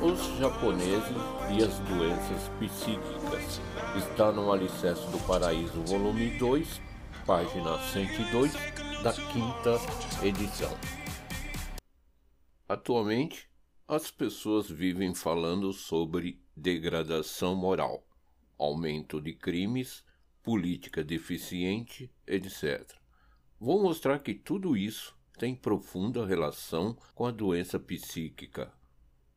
Os 0.00 0.38
Japoneses 0.38 1.14
e 1.54 1.62
as 1.62 1.78
Doenças 1.80 2.48
Psíquicas. 2.58 3.60
Está 3.98 4.32
no 4.32 4.50
Alicerce 4.50 5.06
do 5.10 5.18
Paraíso, 5.26 5.82
volume 5.82 6.38
2, 6.38 6.80
página 7.26 7.78
102, 7.78 8.54
da 9.02 9.12
quinta 9.12 10.26
edição. 10.26 10.74
Atualmente, 12.66 13.50
as 13.86 14.10
pessoas 14.10 14.70
vivem 14.70 15.14
falando 15.14 15.70
sobre 15.74 16.40
degradação 16.56 17.54
moral, 17.54 18.02
aumento 18.56 19.20
de 19.20 19.34
crimes, 19.34 20.02
política 20.42 21.04
deficiente, 21.04 22.10
etc. 22.26 22.90
Vou 23.60 23.82
mostrar 23.82 24.20
que 24.20 24.32
tudo 24.32 24.74
isso 24.74 25.17
tem 25.38 25.54
profunda 25.54 26.26
relação 26.26 26.96
com 27.14 27.24
a 27.24 27.30
doença 27.30 27.78
psíquica. 27.78 28.72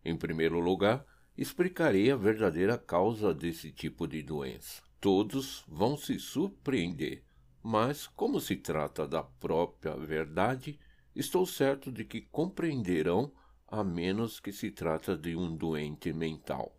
Em 0.04 0.18
primeiro 0.18 0.60
lugar, 0.60 1.06
explicarei 1.38 2.10
a 2.10 2.16
verdadeira 2.16 2.76
causa 2.76 3.34
desse 3.34 3.72
tipo 3.72 4.08
de 4.08 4.24
doença. 4.24 4.82
Todos 5.00 5.64
vão 5.68 5.96
se 5.96 6.20
surpreender, 6.20 7.24
mas, 7.62 8.08
como 8.08 8.40
se 8.40 8.56
trata 8.56 9.08
da 9.08 9.22
própria 9.22 9.96
verdade, 9.96 10.80
estou 11.16 11.46
certo 11.46 11.92
de 11.92 12.04
que 12.04 12.22
compreenderão 12.22 13.32
a 13.68 13.84
menos 13.84 14.40
que 14.40 14.52
se 14.52 14.72
trata 14.72 15.16
de 15.16 15.36
um 15.36 15.56
doente 15.56 16.12
mental. 16.12 16.76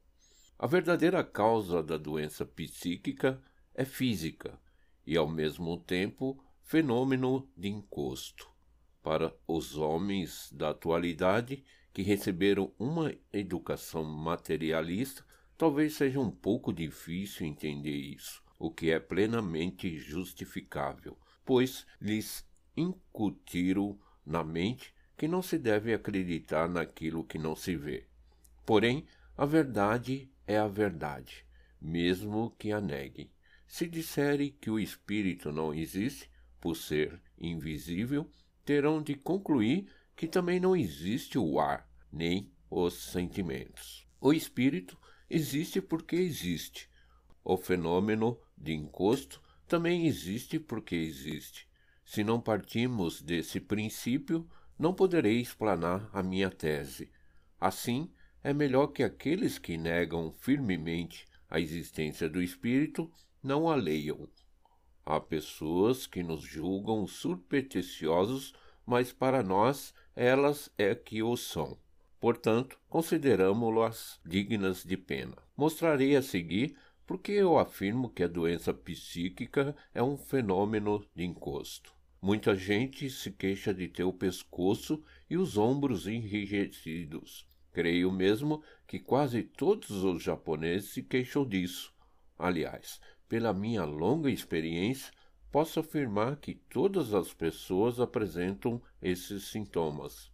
A 0.59 0.67
verdadeira 0.67 1.23
causa 1.23 1.81
da 1.81 1.97
doença 1.97 2.45
psíquica 2.45 3.41
é 3.73 3.85
física 3.85 4.59
e, 5.07 5.17
ao 5.17 5.29
mesmo 5.29 5.77
tempo, 5.77 6.43
fenômeno 6.63 7.49
de 7.57 7.69
encosto. 7.69 8.52
Para 9.03 9.35
os 9.49 9.77
homens 9.77 10.53
da 10.53 10.71
atualidade 10.71 11.65
que 11.93 12.03
receberam 12.03 12.73
uma 12.79 13.13
educação 13.33 14.05
materialista, 14.05 15.25
talvez 15.59 15.95
seja 15.95 16.21
um 16.21 16.31
pouco 16.31 16.73
difícil 16.73 17.47
entender 17.47 17.97
isso, 17.97 18.43
o 18.59 18.71
que 18.71 18.91
é 18.91 19.01
plenamente 19.01 19.99
justificável, 19.99 21.19
pois 21.45 21.87
lhes 22.01 22.47
incutiram 22.77 23.99
na 24.25 24.45
mente 24.45 24.95
que 25.17 25.29
não 25.29 25.43
se 25.43 25.59
deve 25.59 25.93
acreditar 25.93 26.69
naquilo 26.69 27.25
que 27.25 27.39
não 27.39 27.55
se 27.55 27.77
vê. 27.77 28.07
Porém, 28.65 29.05
a 29.37 29.45
verdade 29.45 30.31
é 30.47 30.59
a 30.59 30.69
verdade, 30.69 31.45
mesmo 31.81 32.55
que 32.59 32.73
a 32.73 32.81
neguem. 32.81 33.31
Se 33.67 33.89
disserem 33.89 34.57
que 34.61 34.71
o 34.71 34.79
espírito 34.79 35.51
não 35.51 35.75
existe, 35.75 36.31
por 36.61 36.77
ser 36.77 37.21
invisível, 37.39 38.31
terão 38.65 39.03
de 39.03 39.15
concluir 39.15 39.89
que 40.15 40.27
também 40.27 40.61
não 40.61 40.77
existe 40.77 41.39
o 41.39 41.59
ar, 41.59 41.89
nem 42.13 42.53
os 42.71 42.95
sentimentos. 42.95 44.07
O 44.21 44.33
espírito 44.33 44.99
existe 45.29 45.81
porque 45.81 46.17
existe. 46.17 46.89
O 47.45 47.57
fenômeno 47.57 48.39
de 48.57 48.73
encosto 48.73 49.43
também 49.67 50.07
existe 50.07 50.59
porque 50.59 50.95
existe. 50.95 51.69
Se 52.05 52.23
não 52.23 52.41
partimos 52.41 53.23
desse 53.23 53.59
princípio, 53.59 54.49
não 54.79 54.93
poderei 54.93 55.41
explanar 55.41 56.09
a 56.13 56.23
minha 56.23 56.51
tese. 56.51 57.11
Assim, 57.61 58.13
é 58.45 58.53
melhor 58.53 58.89
que 58.89 59.03
aqueles 59.03 59.59
que 59.59 59.77
negam 59.77 60.33
firmemente 60.33 61.27
a 61.49 61.61
existência 61.61 62.29
do 62.29 62.43
espírito 62.43 63.11
não 63.43 63.69
a 63.69 63.75
leiam. 63.75 64.29
Há 65.05 65.21
pessoas 65.21 66.07
que 66.07 66.23
nos 66.23 66.43
julgam 66.43 67.07
supersticiosos, 67.07 68.55
mas 68.87 69.13
para 69.13 69.43
nós 69.43 69.95
elas 70.15 70.71
é 70.79 70.95
que 70.95 71.23
o 71.23 71.37
são. 71.37 71.77
Portanto, 72.21 72.79
consideramo-las 72.89 74.21
dignas 74.25 74.85
de 74.85 74.97
pena. 74.97 75.37
Mostrarei 75.57 76.15
a 76.15 76.23
seguir 76.23 76.77
porque 77.05 77.33
eu 77.33 77.59
afirmo 77.59 78.09
que 78.09 78.23
a 78.23 78.29
doença 78.29 78.73
psíquica 78.73 79.75
é 79.93 80.03
um 80.03 80.17
fenômeno 80.17 81.05
de 81.15 81.25
encosto. 81.25 81.93
Muita 82.21 82.55
gente 82.55 83.11
se 83.11 83.33
queixa 83.33 83.75
de 83.75 83.89
ter 83.89 84.05
o 84.05 84.13
pescoço 84.13 85.03
e 85.29 85.37
os 85.37 85.59
ombros 85.59 86.07
enrijecidos. 86.07 87.45
Creio 87.73 88.13
mesmo 88.13 88.63
que 88.87 89.01
quase 89.01 89.43
todos 89.43 89.91
os 89.91 90.23
japoneses 90.23 90.91
se 90.91 91.03
queixam 91.03 91.45
disso. 91.45 91.93
Aliás, 92.39 93.01
pela 93.33 93.55
minha 93.55 93.83
longa 93.87 94.31
experiência, 94.31 95.11
posso 95.51 95.81
afirmar 95.81 96.37
que 96.37 96.55
todas 96.55 97.15
as 97.15 97.33
pessoas 97.33 97.99
apresentam 97.99 98.79
esses 99.01 99.45
sintomas. 99.45 100.31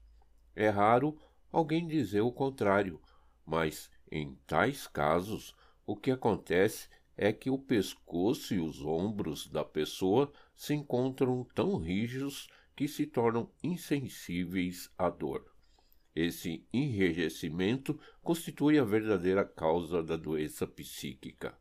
É 0.53 0.69
raro 0.69 1.17
alguém 1.53 1.87
dizer 1.87 2.23
o 2.23 2.33
contrário, 2.33 3.01
mas 3.47 3.89
em 4.11 4.35
tais 4.49 4.89
casos, 4.89 5.55
o 5.87 5.95
que 5.95 6.11
acontece 6.11 6.89
é 7.17 7.33
que 7.33 7.49
o 7.49 7.57
pescoço 7.57 8.53
e 8.53 8.59
os 8.59 8.85
ombros 8.85 9.47
da 9.47 9.65
pessoa 9.65 10.33
se 10.57 10.75
encontram 10.75 11.47
tão 11.55 11.77
rígidos 11.77 12.49
que 12.75 12.89
se 12.89 13.07
tornam 13.07 13.49
insensíveis 13.63 14.91
à 14.99 15.09
dor. 15.09 15.49
Esse 16.17 16.67
enrijecimento 16.73 17.97
constitui 18.25 18.77
a 18.77 18.83
verdadeira 18.83 19.45
causa 19.45 20.03
da 20.03 20.17
doença 20.17 20.67
psíquica. 20.67 21.57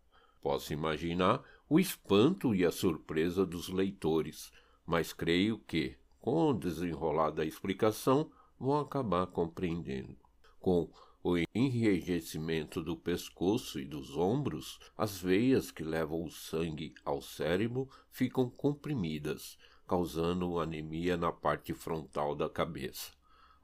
Posso 0.47 0.71
imaginar 0.71 1.43
o 1.67 1.77
espanto 1.77 2.55
e 2.55 2.63
a 2.63 2.71
surpresa 2.71 3.45
dos 3.45 3.67
leitores, 3.67 4.49
mas 4.85 5.11
creio 5.11 5.59
que, 5.59 5.97
com 6.21 6.51
o 6.51 6.53
desenrolar 6.53 7.31
da 7.31 7.43
explicação, 7.43 8.31
vão 8.57 8.79
acabar 8.79 9.27
compreendendo. 9.27 10.15
Com 10.57 10.89
o 11.21 11.35
enrijecimento 11.53 12.81
do 12.81 12.95
pescoço 12.95 13.77
e 13.77 13.83
dos 13.83 14.15
ombros, 14.15 14.79
as 14.97 15.19
veias 15.19 15.69
que 15.69 15.83
levam 15.83 16.23
o 16.23 16.31
sangue 16.31 16.95
ao 17.03 17.21
cérebro 17.21 17.89
ficam 18.09 18.49
comprimidas, 18.49 19.57
causando 19.85 20.61
anemia 20.61 21.17
na 21.17 21.33
parte 21.33 21.73
frontal 21.73 22.33
da 22.33 22.49
cabeça. 22.49 23.11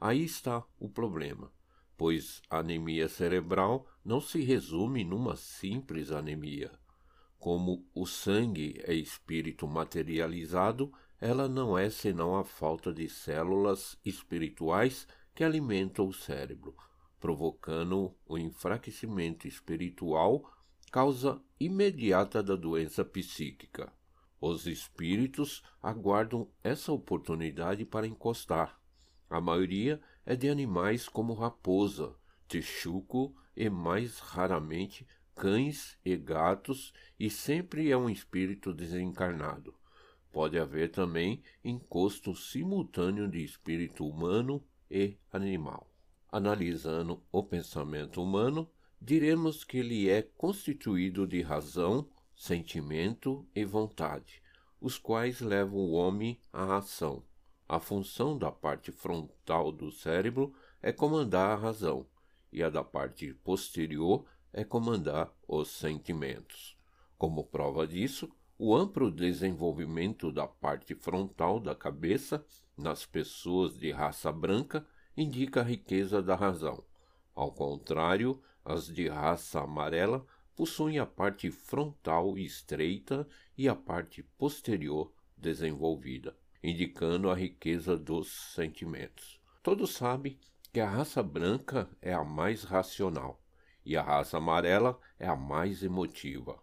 Aí 0.01 0.21
está 0.21 0.61
o 0.77 0.89
problema 0.89 1.49
pois 1.97 2.41
anemia 2.49 3.07
cerebral 3.07 3.87
não 4.03 4.19
se 4.19 4.41
resume 4.41 5.03
numa 5.03 5.35
simples 5.35 6.11
anemia. 6.11 6.71
Como 7.39 7.85
o 7.93 8.05
sangue 8.05 8.81
é 8.85 8.93
espírito 8.93 9.67
materializado, 9.67 10.93
ela 11.19 11.47
não 11.47 11.77
é 11.77 11.89
senão 11.89 12.35
a 12.37 12.43
falta 12.43 12.93
de 12.93 13.07
células 13.09 13.97
espirituais 14.03 15.07
que 15.35 15.43
alimentam 15.43 16.07
o 16.07 16.13
cérebro, 16.13 16.75
provocando 17.19 18.15
o 18.25 18.37
enfraquecimento 18.37 19.47
espiritual, 19.47 20.51
causa 20.91 21.41
imediata 21.59 22.43
da 22.43 22.55
doença 22.55 23.03
psíquica. 23.03 23.91
Os 24.39 24.67
espíritos 24.67 25.63
aguardam 25.81 26.49
essa 26.63 26.91
oportunidade 26.91 27.85
para 27.85 28.05
encostar. 28.05 28.77
A 29.29 29.39
maioria 29.39 30.01
é 30.25 30.35
de 30.35 30.49
animais 30.49 31.07
como 31.07 31.33
raposa, 31.33 32.15
texuco 32.47 33.35
e, 33.55 33.69
mais 33.69 34.19
raramente, 34.19 35.05
cães 35.35 35.97
e 36.05 36.15
gatos, 36.15 36.93
e 37.19 37.29
sempre 37.29 37.91
é 37.91 37.97
um 37.97 38.09
espírito 38.09 38.73
desencarnado. 38.73 39.73
Pode 40.31 40.57
haver 40.57 40.89
também 40.89 41.43
encosto 41.63 42.35
simultâneo 42.35 43.27
de 43.27 43.43
espírito 43.43 44.07
humano 44.07 44.63
e 44.89 45.17
animal. 45.31 45.89
Analisando 46.31 47.21
o 47.31 47.43
pensamento 47.43 48.21
humano, 48.21 48.69
diremos 48.99 49.63
que 49.63 49.77
ele 49.77 50.09
é 50.09 50.21
constituído 50.21 51.27
de 51.27 51.41
razão, 51.41 52.09
sentimento 52.35 53.45
e 53.53 53.63
vontade, 53.63 54.41
os 54.81 54.97
quais 54.97 55.39
levam 55.39 55.79
o 55.79 55.91
homem 55.91 56.39
à 56.51 56.77
ação. 56.77 57.23
A 57.73 57.79
função 57.79 58.37
da 58.37 58.51
parte 58.51 58.91
frontal 58.91 59.71
do 59.71 59.91
cérebro 59.91 60.53
é 60.79 60.91
comandar 60.91 61.49
a 61.49 61.59
razão, 61.59 62.05
e 62.51 62.61
a 62.61 62.69
da 62.69 62.83
parte 62.83 63.33
posterior 63.43 64.27
é 64.53 64.63
comandar 64.63 65.33
os 65.47 65.69
sentimentos. 65.69 66.77
Como 67.17 67.43
prova 67.43 67.87
disso, 67.87 68.31
o 68.59 68.75
amplo 68.75 69.09
desenvolvimento 69.09 70.31
da 70.31 70.45
parte 70.45 70.93
frontal 70.93 71.59
da 71.59 71.73
cabeça 71.73 72.45
nas 72.77 73.07
pessoas 73.07 73.75
de 73.75 73.89
raça 73.89 74.31
branca 74.31 74.85
indica 75.17 75.61
a 75.61 75.63
riqueza 75.63 76.21
da 76.21 76.35
razão. 76.35 76.83
Ao 77.33 77.51
contrário, 77.51 78.39
as 78.63 78.85
de 78.85 79.07
raça 79.07 79.61
amarela 79.61 80.23
possuem 80.55 80.99
a 80.99 81.07
parte 81.07 81.49
frontal 81.49 82.37
estreita 82.37 83.27
e 83.57 83.67
a 83.67 83.73
parte 83.73 84.21
posterior 84.21 85.11
desenvolvida 85.35 86.37
indicando 86.63 87.29
a 87.29 87.35
riqueza 87.35 87.97
dos 87.97 88.31
sentimentos. 88.53 89.39
Todos 89.61 89.91
sabem 89.91 90.39
que 90.71 90.79
a 90.79 90.89
raça 90.89 91.21
branca 91.21 91.89
é 92.01 92.13
a 92.13 92.23
mais 92.23 92.63
racional 92.63 93.43
e 93.85 93.97
a 93.97 94.01
raça 94.01 94.37
amarela 94.37 94.97
é 95.19 95.27
a 95.27 95.35
mais 95.35 95.83
emotiva. 95.83 96.59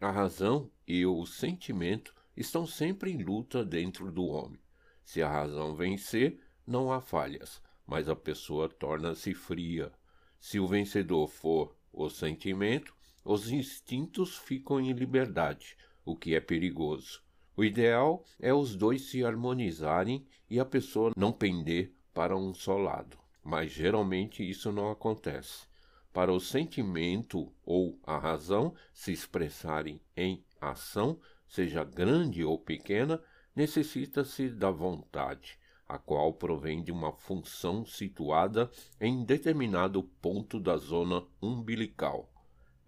A 0.00 0.10
razão 0.10 0.70
e 0.86 1.04
o 1.04 1.26
sentimento 1.26 2.14
estão 2.36 2.66
sempre 2.66 3.10
em 3.10 3.22
luta 3.22 3.64
dentro 3.64 4.10
do 4.10 4.24
homem. 4.24 4.60
Se 5.04 5.20
a 5.20 5.28
razão 5.28 5.74
vencer, 5.74 6.40
não 6.66 6.92
há 6.92 7.00
falhas, 7.00 7.60
mas 7.86 8.08
a 8.08 8.14
pessoa 8.14 8.68
torna-se 8.68 9.34
fria. 9.34 9.92
Se 10.38 10.60
o 10.60 10.66
vencedor 10.66 11.26
for 11.28 11.76
o 11.92 12.08
sentimento, 12.08 12.94
os 13.24 13.50
instintos 13.50 14.38
ficam 14.38 14.80
em 14.80 14.92
liberdade, 14.92 15.76
o 16.04 16.16
que 16.16 16.34
é 16.34 16.40
perigoso. 16.40 17.22
O 17.60 17.64
ideal 17.64 18.24
é 18.38 18.54
os 18.54 18.74
dois 18.74 19.10
se 19.10 19.22
harmonizarem 19.22 20.26
e 20.48 20.58
a 20.58 20.64
pessoa 20.64 21.12
não 21.14 21.30
pender 21.30 21.92
para 22.14 22.34
um 22.34 22.54
só 22.54 22.78
lado. 22.78 23.18
Mas 23.44 23.70
geralmente 23.70 24.42
isso 24.42 24.72
não 24.72 24.90
acontece. 24.90 25.66
Para 26.10 26.32
o 26.32 26.40
sentimento 26.40 27.52
ou 27.62 28.00
a 28.02 28.16
razão 28.16 28.74
se 28.94 29.12
expressarem 29.12 30.00
em 30.16 30.42
ação, 30.58 31.20
seja 31.46 31.84
grande 31.84 32.42
ou 32.42 32.58
pequena, 32.58 33.22
necessita-se 33.54 34.48
da 34.48 34.70
vontade, 34.70 35.58
a 35.86 35.98
qual 35.98 36.32
provém 36.32 36.82
de 36.82 36.90
uma 36.90 37.12
função 37.12 37.84
situada 37.84 38.70
em 38.98 39.22
determinado 39.22 40.02
ponto 40.02 40.58
da 40.58 40.78
zona 40.78 41.22
umbilical. 41.42 42.32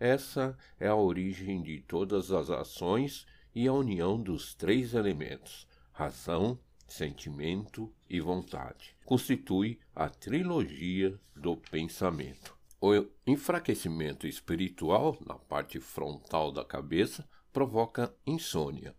Essa 0.01 0.57
é 0.81 0.89
a 0.89 0.97
origem 0.97 1.61
de 1.61 1.83
todas 1.83 2.33
as 2.33 2.49
ações 2.49 3.27
e 3.55 3.67
a 3.67 3.73
união 3.73 4.21
dos 4.21 4.55
três 4.55 4.95
elementos, 4.95 5.67
razão, 5.93 6.59
sentimento 6.87 7.93
e 8.09 8.21
vontade, 8.21 8.95
constitui 9.05 9.79
a 9.95 10.09
trilogia 10.09 11.19
do 11.35 11.57
pensamento. 11.57 12.57
O 12.81 12.93
enfraquecimento 13.27 14.27
espiritual 14.27 15.17
na 15.27 15.35
parte 15.35 15.79
frontal 15.79 16.51
da 16.51 16.65
cabeça 16.65 17.29
provoca 17.53 18.15
insônia. 18.27 18.95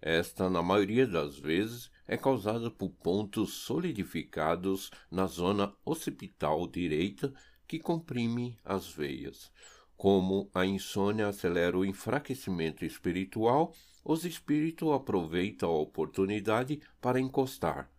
Esta, 0.00 0.48
na 0.48 0.62
maioria 0.62 1.06
das 1.06 1.38
vezes, 1.38 1.90
é 2.06 2.16
causada 2.16 2.70
por 2.70 2.90
pontos 2.90 3.54
solidificados 3.54 4.90
na 5.10 5.26
zona 5.26 5.74
occipital 5.84 6.66
direita 6.66 7.32
que 7.66 7.78
comprime 7.78 8.58
as 8.64 8.88
veias. 8.88 9.52
Como 9.96 10.48
a 10.54 10.64
insônia 10.64 11.28
acelera 11.28 11.76
o 11.76 11.84
enfraquecimento 11.84 12.84
espiritual, 12.84 13.74
os 14.08 14.24
espíritos 14.24 14.90
aproveitam 14.90 15.68
a 15.68 15.78
oportunidade 15.78 16.80
para 16.98 17.20
encostar. 17.20 17.92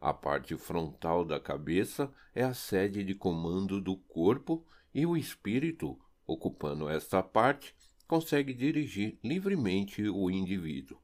A 0.00 0.14
parte 0.14 0.56
frontal 0.56 1.22
da 1.22 1.38
cabeça 1.38 2.10
é 2.34 2.42
a 2.42 2.54
sede 2.54 3.04
de 3.04 3.14
comando 3.14 3.78
do 3.78 3.94
corpo 3.94 4.64
e 4.94 5.04
o 5.04 5.18
espírito, 5.18 6.00
ocupando 6.26 6.88
esta 6.88 7.22
parte, 7.22 7.74
consegue 8.08 8.54
dirigir 8.54 9.18
livremente 9.22 10.08
o 10.08 10.30
indivíduo. 10.30 10.98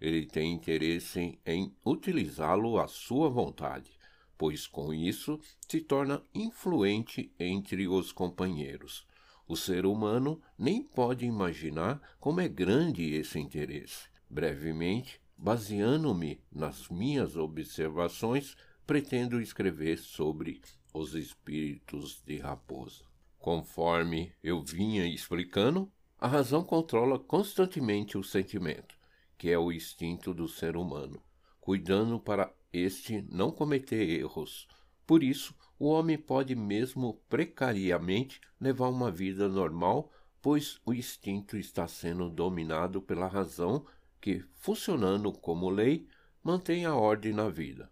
Ele 0.00 0.24
tem 0.24 0.52
interesse 0.52 1.40
em 1.44 1.74
utilizá-lo 1.84 2.78
à 2.78 2.86
sua 2.86 3.28
vontade, 3.28 3.90
pois 4.38 4.68
com 4.68 4.94
isso 4.94 5.40
se 5.68 5.80
torna 5.80 6.22
influente 6.32 7.34
entre 7.40 7.88
os 7.88 8.12
companheiros. 8.12 9.04
O 9.48 9.56
ser 9.56 9.86
humano 9.86 10.40
nem 10.58 10.82
pode 10.82 11.24
imaginar 11.24 12.00
como 12.18 12.40
é 12.40 12.48
grande 12.48 13.14
esse 13.14 13.38
interesse. 13.38 14.08
Brevemente, 14.28 15.20
baseando-me 15.36 16.40
nas 16.50 16.88
minhas 16.88 17.36
observações, 17.36 18.56
pretendo 18.86 19.40
escrever 19.40 19.98
sobre 19.98 20.60
os 20.92 21.14
espíritos 21.14 22.22
de 22.26 22.38
raposa. 22.38 23.04
Conforme 23.38 24.32
eu 24.42 24.62
vinha 24.62 25.06
explicando, 25.06 25.90
a 26.18 26.26
razão 26.26 26.64
controla 26.64 27.18
constantemente 27.18 28.18
o 28.18 28.24
sentimento, 28.24 28.96
que 29.38 29.50
é 29.50 29.58
o 29.58 29.70
instinto 29.70 30.34
do 30.34 30.48
ser 30.48 30.76
humano, 30.76 31.22
cuidando 31.60 32.18
para 32.18 32.52
este 32.72 33.22
não 33.30 33.52
cometer 33.52 34.08
erros, 34.08 34.66
por 35.06 35.22
isso, 35.22 35.54
o 35.78 35.88
homem 35.88 36.16
pode 36.16 36.54
mesmo 36.54 37.20
precariamente 37.28 38.40
levar 38.60 38.88
uma 38.88 39.10
vida 39.10 39.48
normal, 39.48 40.10
pois 40.40 40.80
o 40.86 40.94
instinto 40.94 41.56
está 41.56 41.86
sendo 41.86 42.30
dominado 42.30 43.02
pela 43.02 43.26
razão 43.26 43.84
que, 44.20 44.44
funcionando 44.54 45.32
como 45.32 45.68
lei, 45.68 46.08
mantém 46.42 46.84
a 46.84 46.94
ordem 46.94 47.32
na 47.32 47.48
vida. 47.48 47.90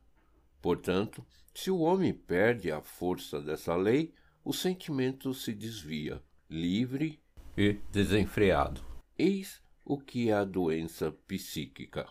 Portanto, 0.63 1.25
se 1.53 1.71
o 1.71 1.81
homem 1.81 2.13
perde 2.13 2.73
a 2.73 2.81
força 2.81 3.41
dessa 3.41 3.77
lei, 3.77 4.15
o 4.45 4.53
sentimento 4.53 5.35
se 5.35 5.53
desvia, 5.53 6.23
livre 6.49 7.21
e 7.57 7.75
desenfreado. 7.93 8.83
Eis 9.19 9.63
o 9.85 9.99
que 9.99 10.31
é 10.31 10.33
a 10.33 10.45
doença 10.45 11.13
psíquica. 11.27 12.07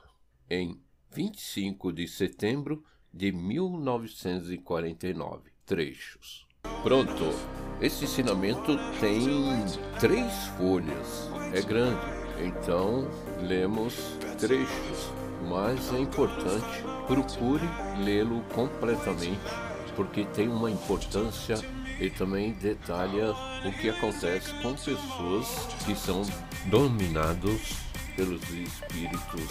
Em 0.49 0.81
25 1.11 1.91
de 1.91 2.07
setembro 2.07 2.85
de 3.13 3.31
1949. 3.31 5.52
Trechos. 5.65 6.45
Pronto. 6.83 7.33
Esse 7.79 8.03
ensinamento 8.03 8.77
tem 8.99 9.25
três 9.97 10.31
folhas. 10.57 11.29
É 11.53 11.61
grande. 11.61 12.01
Então, 12.43 13.07
lemos 13.41 13.95
trechos. 14.37 15.11
Mas 15.47 15.93
é 15.93 15.99
importante, 15.99 16.83
procure 17.07 17.65
lê-lo 18.03 18.41
completamente, 18.53 19.39
porque 19.95 20.25
tem 20.25 20.49
uma 20.49 20.69
importância 20.69 21.55
e 21.99 22.09
também 22.09 22.51
detalha 22.53 23.31
o 23.65 23.71
que 23.79 23.89
acontece 23.89 24.53
com 24.61 24.73
pessoas 24.73 25.47
que 25.85 25.95
são 25.95 26.23
dominados 26.65 27.77
pelos 28.15 28.41
espíritos 28.49 29.47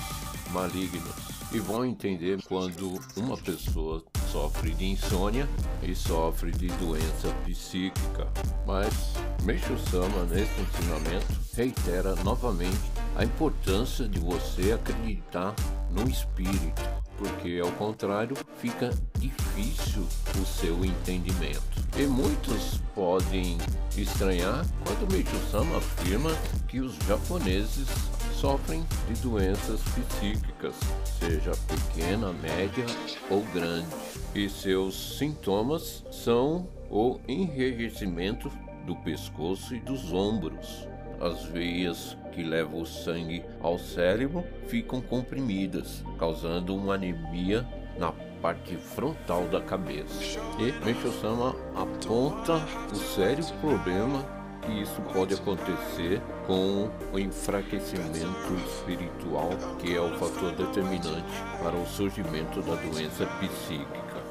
malignos 0.51 1.15
e 1.53 1.59
vão 1.59 1.85
entender 1.85 2.43
quando 2.45 2.99
uma 3.17 3.37
pessoa 3.37 4.03
sofre 4.33 4.71
de 4.71 4.87
insônia 4.87 5.47
e 5.83 5.95
sofre 5.95 6.51
de 6.51 6.69
doença 6.69 7.29
psíquica. 7.45 8.27
Mas 8.67 9.13
Meixo 9.43 9.77
Sama, 9.91 10.25
nesse 10.25 10.59
ensinamento, 10.59 11.27
reitera 11.55 12.15
novamente 12.25 12.81
a 13.15 13.25
importância 13.25 14.09
de 14.09 14.19
você 14.19 14.73
acreditar 14.73 15.55
no 15.91 16.09
espírito, 16.09 16.81
porque 17.19 17.61
ao 17.63 17.71
contrário 17.73 18.35
fica 18.57 18.91
difícil 19.19 20.07
o 20.41 20.47
seu 20.47 20.83
entendimento. 20.83 21.61
E 21.99 22.07
muitos 22.07 22.81
podem 22.95 23.59
estranhar 23.95 24.65
quando 24.87 25.13
Meixo 25.13 25.37
Sama 25.51 25.77
afirma 25.77 26.31
que 26.69 26.81
os 26.81 26.97
japoneses 27.07 27.87
sofrem 28.43 28.85
de 29.07 29.23
doenças 29.23 29.81
psíquicas, 29.83 30.75
seja 31.05 31.53
pequena, 31.69 32.33
média 32.33 32.85
ou 33.31 33.41
grande, 33.55 33.87
e 34.35 34.49
seus 34.49 35.17
sintomas 35.17 36.05
são 36.11 36.67
o 36.91 37.21
enrijecimento 37.29 38.51
do 38.85 38.97
pescoço 38.97 39.77
e 39.77 39.79
dos 39.79 40.13
ombros. 40.13 40.89
As 41.21 41.45
veias 41.45 42.17
que 42.33 42.43
levam 42.43 42.81
o 42.81 42.85
sangue 42.85 43.45
ao 43.61 43.79
cérebro 43.79 44.43
ficam 44.67 45.01
comprimidas, 45.01 46.03
causando 46.19 46.75
uma 46.75 46.95
anemia 46.95 47.65
na 47.97 48.11
parte 48.43 48.75
frontal 48.77 49.47
da 49.47 49.61
cabeça. 49.61 50.41
E 50.59 50.85
Meisho-sama 50.85 51.55
aponta 51.77 52.55
o 52.91 52.97
sério 52.97 53.45
problema 53.61 54.42
que 54.63 54.83
isso 54.83 55.01
pode 55.13 55.35
acontecer 55.35 56.21
com 56.47 56.89
o 57.13 57.19
enfraquecimento 57.19 58.55
espiritual, 58.67 59.51
que 59.79 59.95
é 59.95 60.01
o 60.01 60.17
fator 60.19 60.53
determinante 60.53 61.33
para 61.63 61.77
o 61.77 61.87
surgimento 61.87 62.63
da 62.63 62.75
doença 62.77 63.27
psíquica. 63.27 64.23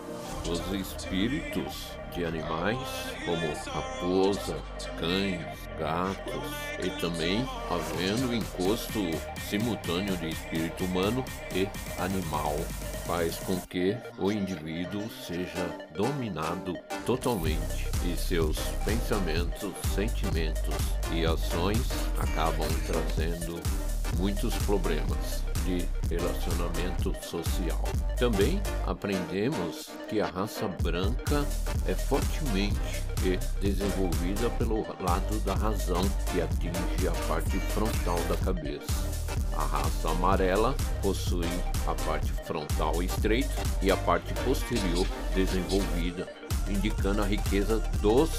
Os 0.49 0.59
espíritos 0.73 1.91
de 2.13 2.25
animais, 2.25 2.79
como 3.25 3.53
raposa, 3.73 4.57
cães, 4.99 5.41
gatos, 5.77 6.43
e 6.83 6.89
também 6.99 7.47
havendo 7.69 8.33
encosto 8.33 8.99
simultâneo 9.49 10.17
de 10.17 10.29
espírito 10.29 10.85
humano 10.85 11.23
e 11.53 11.67
animal, 12.01 12.55
faz 13.05 13.37
com 13.39 13.59
que 13.61 13.95
o 14.17 14.31
indivíduo 14.31 15.07
seja 15.25 15.67
dominado 15.95 16.73
totalmente 17.05 17.90
e 18.05 18.15
seus 18.17 18.57
pensamentos, 18.85 19.73
sentimentos 19.93 20.75
e 21.11 21.25
ações 21.25 21.87
acabam 22.17 22.67
trazendo 22.87 23.59
muitos 24.17 24.55
problemas 24.65 25.43
de 25.65 25.87
relacionamento 26.09 27.13
social. 27.23 27.83
Também 28.17 28.61
aprendemos 28.85 29.89
que 30.09 30.21
a 30.21 30.27
raça 30.27 30.67
branca 30.81 31.45
é 31.87 31.93
fortemente 31.93 32.79
desenvolvida 33.61 34.49
pelo 34.51 34.81
lado 34.99 35.39
da 35.45 35.53
razão 35.53 36.01
que 36.31 36.41
atinge 36.41 37.07
a 37.07 37.27
parte 37.27 37.57
frontal 37.59 38.19
da 38.29 38.37
cabeça. 38.37 39.11
A 39.55 39.65
raça 39.65 40.09
amarela 40.09 40.75
possui 41.01 41.49
a 41.87 41.93
parte 42.05 42.31
frontal 42.45 43.01
estreita 43.03 43.61
e 43.81 43.91
a 43.91 43.97
parte 43.97 44.33
posterior 44.45 45.05
desenvolvida, 45.35 46.27
indicando 46.67 47.21
a 47.21 47.25
riqueza 47.25 47.77
dos 48.01 48.29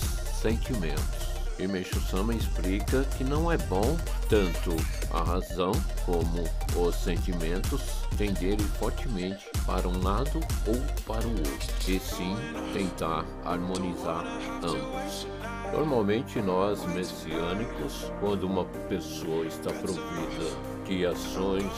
sentimentos. 0.41 1.32
E 1.59 1.67
Meixo 1.67 2.01
Sama 2.01 2.35
explica 2.35 3.05
que 3.17 3.25
não 3.25 3.51
é 3.51 3.57
bom 3.57 3.97
tanto 4.29 4.75
a 5.13 5.23
razão 5.23 5.73
como 6.05 6.45
os 6.77 6.97
sentimentos 6.97 7.83
tenderem 8.17 8.67
fortemente 8.79 9.49
para 9.67 9.87
um 9.87 10.03
lado 10.03 10.41
ou 10.67 10.81
para 11.07 11.27
o 11.27 11.31
outro, 11.31 11.75
e 11.87 11.99
sim 12.01 12.35
tentar 12.73 13.25
harmonizar 13.45 14.25
ambos. 14.63 15.27
Normalmente 15.73 16.41
nós 16.41 16.85
messiânicos, 16.87 18.11
quando 18.21 18.45
uma 18.45 18.65
pessoa 18.89 19.47
está 19.47 19.73
provida 19.73 20.73
de 20.87 21.07
ações 21.07 21.73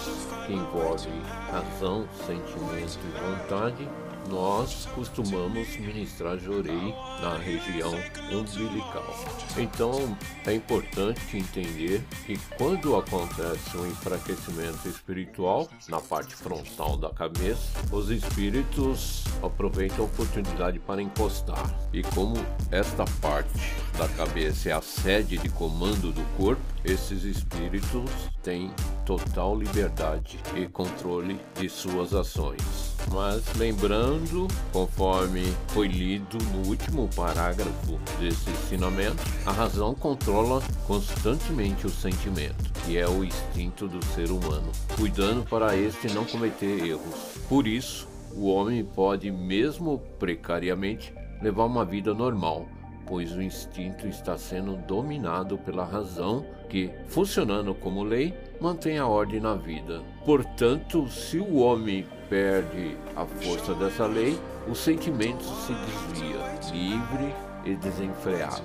que 0.47 0.53
envolvem 0.53 1.21
razão, 1.51 2.09
sentimento 2.27 2.99
e 3.05 3.21
vontade, 3.21 3.89
nós 4.29 4.87
costumamos 4.95 5.77
ministrar 5.77 6.39
jorei 6.39 6.95
na 7.21 7.37
região 7.37 7.93
umbilical. 8.33 9.15
Então 9.57 10.17
é 10.47 10.55
importante 10.55 11.37
entender 11.37 12.03
que 12.27 12.39
quando 12.57 12.97
acontece 12.97 13.77
um 13.77 13.87
enfraquecimento 13.87 14.89
espiritual 14.89 15.69
na 15.89 16.01
parte 16.01 16.35
frontal 16.35 16.97
da 16.97 17.11
cabeça, 17.11 17.73
os 17.93 18.11
espíritos 18.11 19.25
aproveitam 19.43 20.05
a 20.05 20.09
oportunidade 20.09 20.79
para 20.79 21.03
encostar. 21.03 21.65
E 21.93 22.03
como 22.03 22.37
esta 22.71 23.05
parte 23.21 23.75
da 23.99 24.09
cabeça 24.09 24.71
é 24.71 24.73
a 24.73 24.83
sede 24.83 25.39
de 25.39 25.49
comando 25.49 26.13
do 26.13 26.23
corpo, 26.37 26.63
esses 26.85 27.25
espíritos 27.25 28.11
têm 28.43 28.71
total 29.07 29.57
liberdade 29.57 30.39
e 30.55 30.67
controle 30.67 31.41
de 31.59 31.69
suas 31.69 32.13
ações. 32.13 32.94
Mas 33.13 33.43
lembrando, 33.57 34.49
conforme 34.73 35.43
foi 35.69 35.89
lido 35.89 36.39
no 36.53 36.69
último 36.69 37.09
parágrafo 37.15 37.99
desse 38.19 38.51
ensinamento, 38.51 39.23
a 39.47 39.53
razão 39.53 39.95
controla 39.95 40.63
constantemente 40.87 41.87
o 41.87 41.91
sentimento, 41.91 42.73
que 42.85 42.99
é 42.99 43.09
o 43.09 43.25
instinto 43.25 43.87
do 43.87 44.05
ser 44.07 44.31
humano, 44.31 44.71
cuidando 44.97 45.45
para 45.49 45.77
este 45.77 46.13
não 46.13 46.25
cometer 46.25 46.85
erros. 46.87 47.39
Por 47.49 47.67
isso, 47.67 48.09
o 48.37 48.49
homem 48.49 48.85
pode, 48.85 49.31
mesmo 49.31 49.99
precariamente, 50.19 51.15
levar 51.41 51.67
uma 51.67 51.85
vida 51.85 52.13
normal, 52.13 52.67
pois 53.07 53.33
o 53.33 53.43
instinto 53.43 54.09
está 54.09 54.37
sendo 54.37 54.77
dominado 54.77 55.59
pela 55.59 55.85
razão 55.85 56.45
que, 56.69 56.91
funcionando 57.07 57.75
como 57.75 58.03
lei, 58.03 58.35
mantém 58.61 58.99
a 58.99 59.07
ordem 59.07 59.41
na 59.41 59.55
vida. 59.55 60.03
Portanto, 60.25 61.09
se 61.09 61.39
o 61.39 61.57
homem 61.57 62.07
perde 62.29 62.97
a 63.17 63.25
força 63.25 63.75
dessa 63.75 64.07
lei, 64.07 64.39
o 64.69 64.75
sentimento 64.75 65.45
se 65.45 65.73
desvia, 65.73 66.39
livre 66.73 67.35
e 67.65 67.75
desenfreado. 67.75 68.63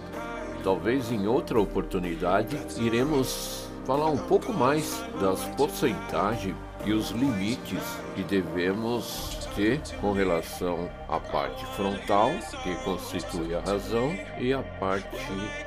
Talvez 0.63 1.11
em 1.11 1.27
outra 1.27 1.59
oportunidade 1.59 2.57
iremos 2.77 3.69
falar 3.85 4.09
um 4.09 4.17
pouco 4.17 4.53
mais 4.53 5.03
das 5.19 5.43
porcentagens 5.55 6.55
e 6.85 6.93
os 6.93 7.11
limites 7.11 7.81
que 8.15 8.23
devemos 8.23 9.38
ter 9.55 9.81
com 9.99 10.11
relação 10.11 10.89
à 11.07 11.19
parte 11.19 11.65
frontal, 11.75 12.31
que 12.63 12.75
constitui 12.83 13.55
a 13.55 13.59
razão, 13.59 14.15
e 14.39 14.53
a 14.53 14.61
parte 14.61 15.07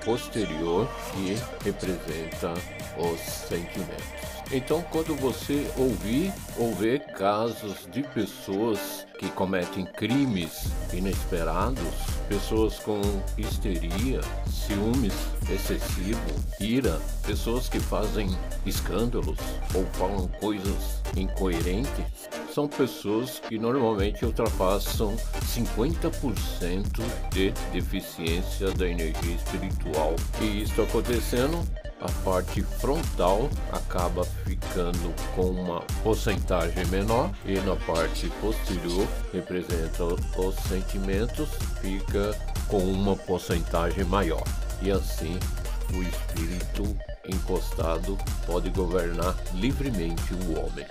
posterior, 0.05 0.89
que 1.13 1.37
representa 1.65 2.55
os 2.97 3.21
sentimentos. 3.21 4.33
Então, 4.53 4.83
quando 4.91 5.15
você 5.17 5.71
ouvir 5.77 6.33
ou 6.59 6.75
ver 6.75 7.01
casos 7.13 7.87
de 7.91 8.03
pessoas 8.03 9.07
que 9.23 9.31
cometem 9.31 9.85
crimes 9.85 10.67
inesperados, 10.93 11.79
pessoas 12.29 12.81
com 12.81 13.01
histeria, 13.39 14.21
ciúmes 14.51 15.15
excessivo, 15.49 16.21
ira, 16.59 17.01
pessoas 17.25 17.69
que 17.69 17.79
fazem 17.79 18.37
escândalos 18.67 19.39
ou 19.77 19.87
falam 19.93 20.27
coisas 20.41 21.01
incoerentes, 21.17 22.05
são 22.53 22.67
pessoas 22.67 23.39
que 23.39 23.61
normalmente 23.61 24.25
ultrapassam 24.25 25.15
50% 25.45 27.01
de 27.31 27.53
deficiência 27.73 28.73
da 28.73 28.89
energia 28.89 29.37
espiritual. 29.37 30.17
E 30.41 30.63
isso 30.63 30.83
acontecendo 30.83 31.63
a 32.03 32.25
parte 32.25 32.63
frontal 32.63 33.49
acaba 33.73 34.25
ficando 34.25 35.15
com 35.35 35.51
uma 35.51 35.81
porcentagem 36.03 36.85
menor 36.87 37.31
e 37.47 37.55
na 37.61 37.77
parte 37.77 38.29
posterior 38.41 39.07
representa 39.33 40.05
os 40.05 40.55
sentimentos 40.69 41.49
fica 41.81 42.37
com 42.69 42.79
uma 42.79 43.15
porcentagem 43.15 44.05
maior 44.05 44.43
e 44.83 44.91
assim 44.91 45.39
o 45.95 46.03
espírito 46.03 46.97
encostado 47.29 48.19
pode 48.47 48.71
governar 48.71 49.37
livremente 49.55 50.35
o 50.35 50.59
homem. 50.59 50.87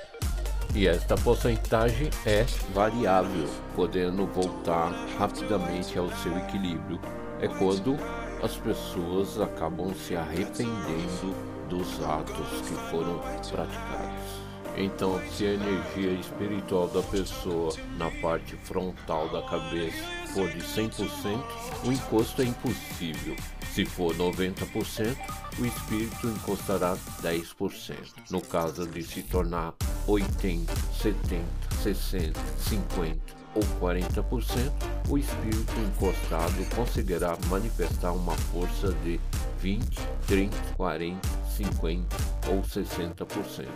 E 0.73 0.87
esta 0.87 1.15
porcentagem 1.15 2.09
é 2.25 2.45
variável, 2.73 3.49
podendo 3.75 4.25
voltar 4.27 4.89
rapidamente 5.17 5.97
ao 5.99 6.09
seu 6.17 6.37
equilíbrio. 6.37 6.99
É 7.41 7.47
quando 7.47 7.97
as 8.43 8.55
pessoas 8.57 9.39
acabam 9.39 9.93
se 9.93 10.15
arrependendo 10.15 11.35
dos 11.69 12.03
atos 12.03 12.61
que 12.67 12.73
foram 12.89 13.19
praticados. 13.49 14.41
Então, 14.77 15.19
se 15.31 15.45
a 15.45 15.53
energia 15.53 16.11
espiritual 16.13 16.87
da 16.87 17.01
pessoa 17.03 17.73
na 17.97 18.09
parte 18.21 18.55
frontal 18.55 19.29
da 19.29 19.41
cabeça 19.43 19.97
for 20.33 20.49
de 20.49 20.59
100%, 20.59 21.43
o 21.85 21.91
encosto 21.91 22.41
é 22.41 22.45
impossível. 22.45 23.35
Se 23.73 23.85
for 23.85 24.15
90%, 24.15 25.15
o 25.59 25.65
espírito 25.65 26.27
encostará 26.27 26.95
10%. 27.21 27.95
No 28.29 28.41
caso 28.41 28.87
de 28.87 29.03
se 29.03 29.23
tornar 29.23 29.73
80, 30.07 30.73
70, 30.93 31.45
60, 31.83 32.39
50 32.57 33.40
ou 33.55 33.61
40%, 33.79 34.71
o 35.09 35.17
espírito 35.17 35.73
encostado 35.79 36.75
conseguirá 36.75 37.37
manifestar 37.47 38.13
uma 38.13 38.35
força 38.35 38.93
de 39.03 39.19
20, 39.59 39.99
30, 40.27 40.57
40, 40.75 41.19
50 41.57 42.17
ou 42.49 42.61
60%. 42.61 43.67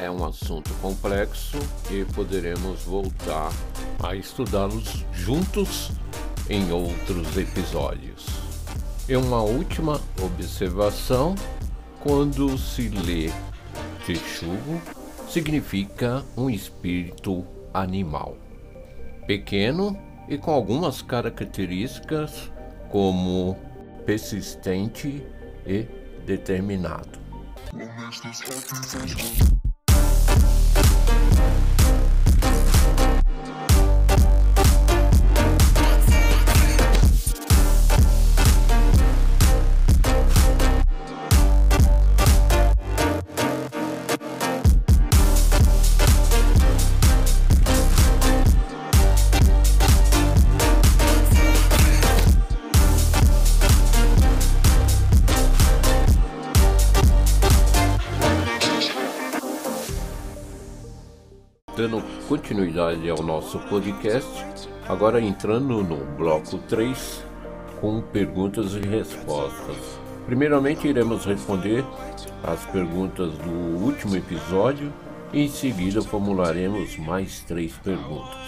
É 0.00 0.10
um 0.10 0.24
assunto 0.24 0.72
complexo 0.80 1.58
e 1.90 2.04
poderemos 2.12 2.82
voltar 2.82 3.52
a 4.02 4.14
estudá-los 4.16 5.04
juntos 5.12 5.90
em 6.48 6.72
outros 6.72 7.36
episódios. 7.36 8.26
E 9.08 9.16
uma 9.16 9.42
última 9.42 10.00
observação: 10.20 11.34
quando 12.00 12.56
se 12.58 12.88
lê 12.88 13.30
texugo, 14.06 14.80
significa 15.28 16.24
um 16.36 16.50
espírito 16.50 17.46
animal 17.72 18.41
pequeno 19.26 19.98
e 20.28 20.38
com 20.38 20.50
algumas 20.50 21.02
características 21.02 22.52
como 22.90 23.56
persistente 24.04 25.24
e 25.66 25.86
determinado. 26.26 27.20
Dando 61.82 62.00
continuidade 62.28 63.10
ao 63.10 63.20
nosso 63.24 63.58
podcast, 63.68 64.68
agora 64.88 65.20
entrando 65.20 65.82
no 65.82 65.96
bloco 66.16 66.56
3 66.56 67.24
com 67.80 68.00
perguntas 68.00 68.74
e 68.74 68.78
respostas. 68.78 69.98
Primeiramente, 70.24 70.86
iremos 70.86 71.24
responder 71.24 71.84
as 72.44 72.64
perguntas 72.66 73.32
do 73.38 73.50
último 73.84 74.14
episódio 74.14 74.92
e 75.32 75.40
em 75.40 75.48
seguida 75.48 76.00
formularemos 76.02 76.96
mais 76.98 77.40
três 77.40 77.72
perguntas. 77.72 78.38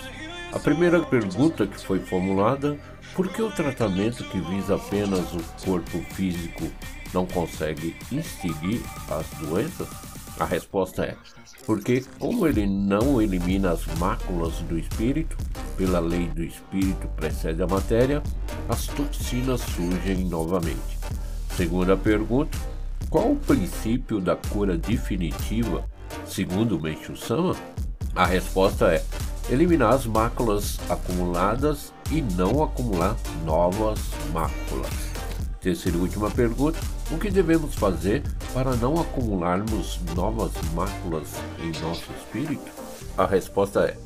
A 0.52 0.60
primeira 0.60 1.00
pergunta 1.00 1.66
que 1.66 1.84
foi 1.84 1.98
formulada: 1.98 2.78
por 3.16 3.26
que 3.26 3.42
o 3.42 3.50
tratamento 3.50 4.22
que 4.22 4.38
visa 4.38 4.76
apenas 4.76 5.32
o 5.32 5.42
corpo 5.66 5.98
físico 6.14 6.70
não 7.12 7.26
consegue 7.26 7.96
extinguir 8.12 8.80
as 9.10 9.26
doenças? 9.40 9.88
A 10.38 10.44
resposta 10.44 11.04
é: 11.04 11.16
porque, 11.66 12.04
como 12.18 12.46
ele 12.46 12.66
não 12.66 13.20
elimina 13.20 13.72
as 13.72 13.84
máculas 13.98 14.54
do 14.68 14.78
espírito, 14.78 15.36
pela 15.76 15.98
lei 15.98 16.28
do 16.28 16.42
espírito 16.42 17.08
precede 17.16 17.62
a 17.62 17.66
matéria, 17.66 18.22
as 18.68 18.86
toxinas 18.86 19.60
surgem 19.60 20.24
novamente. 20.24 20.98
Segunda 21.56 21.96
pergunta: 21.96 22.56
qual 23.08 23.32
o 23.32 23.36
princípio 23.36 24.20
da 24.20 24.36
cura 24.36 24.76
definitiva, 24.76 25.84
segundo 26.26 26.80
Meishu 26.80 27.16
Sama? 27.16 27.56
A 28.14 28.26
resposta 28.26 28.92
é 28.92 29.04
eliminar 29.50 29.94
as 29.94 30.06
máculas 30.06 30.78
acumuladas 30.88 31.92
e 32.10 32.22
não 32.22 32.62
acumular 32.62 33.16
novas 33.44 34.00
máculas. 34.32 35.13
Terceira 35.64 35.96
e 35.96 36.00
última 36.02 36.30
pergunta: 36.30 36.78
o 37.10 37.16
que 37.16 37.30
devemos 37.30 37.74
fazer 37.74 38.22
para 38.52 38.76
não 38.76 39.00
acumularmos 39.00 39.98
novas 40.14 40.52
máculas 40.74 41.32
em 41.58 41.72
nosso 41.80 42.04
espírito? 42.12 42.70
A 43.16 43.24
resposta 43.24 43.80
é: 43.86 43.96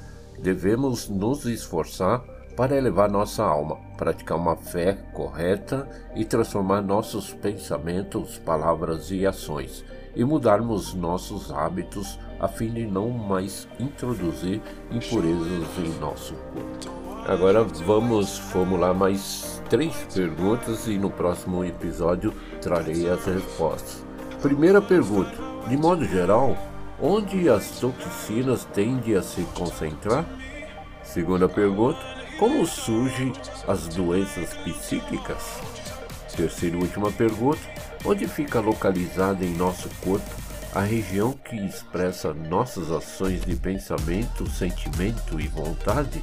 devemos 0.41 1.09
nos 1.09 1.47
esforçar 1.47 2.21
para 2.57 2.77
elevar 2.77 3.11
nossa 3.11 3.43
alma, 3.43 3.75
praticar 3.97 4.39
uma 4.39 4.55
fé 4.55 4.93
correta 5.13 5.89
e 6.15 6.25
transformar 6.25 6.81
nossos 6.81 7.35
pensamentos, 7.35 8.39
palavras 8.39 9.11
e 9.11 9.27
ações, 9.27 9.85
e 10.15 10.23
mudarmos 10.23 10.95
nossos 10.95 11.51
hábitos 11.51 12.21
a 12.39 12.47
fim 12.47 12.71
de 12.71 12.87
não 12.87 13.11
mais 13.11 13.67
introduzir 13.81 14.63
impurezas 14.93 15.77
em 15.77 15.99
nosso 15.99 16.35
corpo. 16.55 16.99
Agora 17.27 17.65
vamos 17.65 18.39
formular 18.39 18.95
mais 18.95 19.58
três 19.69 19.95
perguntas 20.13 20.87
e 20.87 20.99
no 20.99 21.11
próximo 21.11 21.65
episódio 21.65 22.33
trarei 22.61 23.09
as 23.09 23.25
respostas. 23.25 24.05
Primeira 24.41 24.81
pergunta: 24.81 25.33
de 25.69 25.77
modo 25.77 26.05
geral, 26.05 26.57
onde 27.01 27.49
as 27.49 27.79
toxinas 27.79 28.65
tendem 28.67 29.15
a 29.15 29.23
se 29.23 29.43
concentrar? 29.55 30.25
Segunda 31.03 31.49
pergunta: 31.49 31.99
como 32.39 32.67
surgem 32.67 33.33
as 33.67 33.89
doenças 33.89 34.55
psíquicas? 34.65 35.61
Terceira 36.37 36.77
e 36.77 36.81
última 36.81 37.11
pergunta: 37.11 37.61
onde 38.05 38.27
fica 38.27 38.61
localizada 38.61 39.45
em 39.45 39.55
nosso 39.55 39.89
corpo 40.03 40.49
a 40.75 40.81
região 40.81 41.33
que 41.33 41.57
expressa 41.57 42.33
nossas 42.35 42.91
ações 42.91 43.41
de 43.41 43.57
pensamento, 43.57 44.49
sentimento 44.51 45.41
e 45.41 45.49
vontade? 45.49 46.23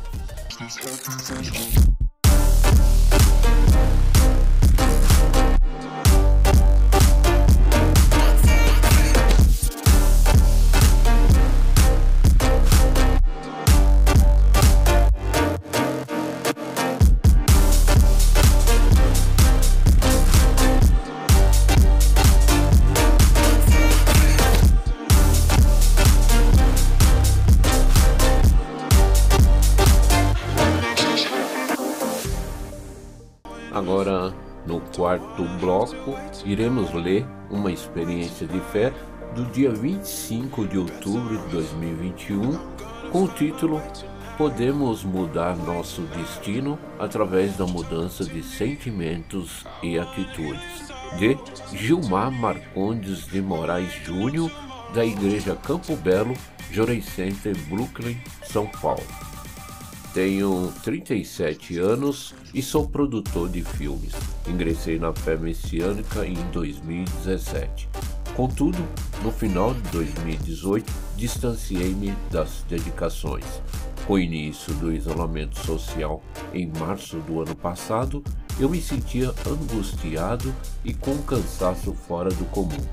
Quarto 35.36 35.44
bloco, 35.60 36.16
iremos 36.46 36.94
ler 36.94 37.26
uma 37.50 37.72
experiência 37.72 38.48
de 38.48 38.60
fé 38.72 38.94
do 39.36 39.44
dia 39.46 39.70
25 39.72 40.66
de 40.68 40.78
outubro 40.78 41.38
de 41.38 41.48
2021, 41.50 42.58
com 43.12 43.24
o 43.24 43.28
título 43.28 43.82
Podemos 44.38 45.04
mudar 45.04 45.56
nosso 45.56 46.02
destino 46.02 46.78
através 47.00 47.56
da 47.56 47.66
mudança 47.66 48.26
de 48.26 48.44
sentimentos 48.44 49.66
e 49.82 49.98
atitudes, 49.98 50.92
de 51.18 51.38
Gilmar 51.78 52.32
Marcondes 52.32 53.26
de 53.28 53.42
Moraes 53.42 53.94
Júnior, 54.04 54.52
da 54.94 55.06
Igreja 55.06 55.56
Campo 55.56 55.96
Belo, 55.96 56.34
Jorei 56.72 57.02
Center, 57.02 57.56
Brooklyn, 57.70 58.18
São 58.44 58.68
Paulo. 58.68 59.25
Tenho 60.16 60.72
37 60.82 61.78
anos 61.78 62.34
e 62.54 62.62
sou 62.62 62.88
produtor 62.88 63.50
de 63.50 63.62
filmes. 63.62 64.14
Ingressei 64.48 64.98
na 64.98 65.12
fé 65.12 65.36
messiânica 65.36 66.26
em 66.26 66.36
2017. 66.52 67.90
Contudo, 68.34 68.78
no 69.22 69.30
final 69.30 69.74
de 69.74 69.82
2018, 69.90 70.90
distanciei-me 71.18 72.14
das 72.32 72.64
dedicações. 72.70 73.44
Com 74.08 74.14
o 74.14 74.20
início 74.20 74.74
do 74.76 74.94
isolamento 74.94 75.60
social 75.60 76.24
em 76.54 76.72
março 76.80 77.18
do 77.18 77.42
ano 77.42 77.54
passado, 77.54 78.24
eu 78.58 78.70
me 78.70 78.82
sentia 78.82 79.34
angustiado 79.46 80.56
e 80.86 80.94
com 80.94 81.18
cansaço 81.24 81.94
fora 81.94 82.30
do 82.30 82.46
comum. 82.46 82.88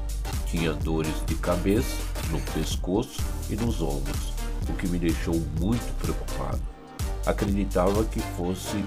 Tinha 0.46 0.72
dores 0.72 1.24
de 1.24 1.36
cabeça, 1.36 2.02
no 2.32 2.40
pescoço 2.52 3.22
e 3.48 3.54
nos 3.54 3.80
ombros, 3.80 4.32
o 4.68 4.72
que 4.72 4.88
me 4.88 4.98
deixou 4.98 5.40
muito 5.60 5.96
preocupado 6.00 6.71
acreditava 7.26 8.04
que 8.04 8.20
fosse 8.20 8.84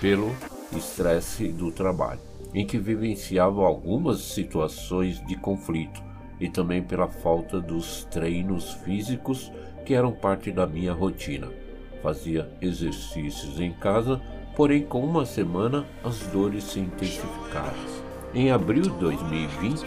pelo 0.00 0.34
estresse 0.76 1.48
do 1.48 1.70
trabalho, 1.70 2.20
em 2.52 2.66
que 2.66 2.78
vivenciava 2.78 3.62
algumas 3.62 4.20
situações 4.20 5.24
de 5.26 5.36
conflito 5.36 6.02
e 6.40 6.48
também 6.48 6.82
pela 6.82 7.08
falta 7.08 7.60
dos 7.60 8.04
treinos 8.04 8.74
físicos 8.84 9.52
que 9.84 9.94
eram 9.94 10.12
parte 10.12 10.50
da 10.50 10.66
minha 10.66 10.92
rotina. 10.92 11.48
Fazia 12.02 12.50
exercícios 12.60 13.58
em 13.60 13.72
casa, 13.72 14.20
porém 14.54 14.82
com 14.82 15.00
uma 15.00 15.24
semana 15.24 15.86
as 16.04 16.18
dores 16.26 16.64
se 16.64 16.80
intensificaram. 16.80 18.06
Em 18.34 18.50
abril 18.50 18.82
de 18.82 18.90
2020, 18.90 19.86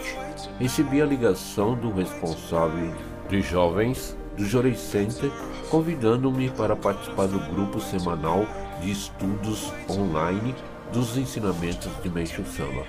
recebi 0.58 1.00
a 1.00 1.06
ligação 1.06 1.76
do 1.76 1.92
responsável 1.92 2.92
de 3.28 3.40
jovens 3.42 4.16
do 4.40 4.46
Jorei 4.46 4.74
Center, 4.74 5.30
convidando-me 5.68 6.48
para 6.48 6.74
participar 6.74 7.26
do 7.26 7.38
grupo 7.52 7.78
semanal 7.78 8.46
de 8.80 8.90
estudos 8.90 9.70
online 9.86 10.54
dos 10.94 11.18
ensinamentos 11.18 11.90
de 12.02 12.08
Meishu 12.08 12.42
Sama. 12.46 12.84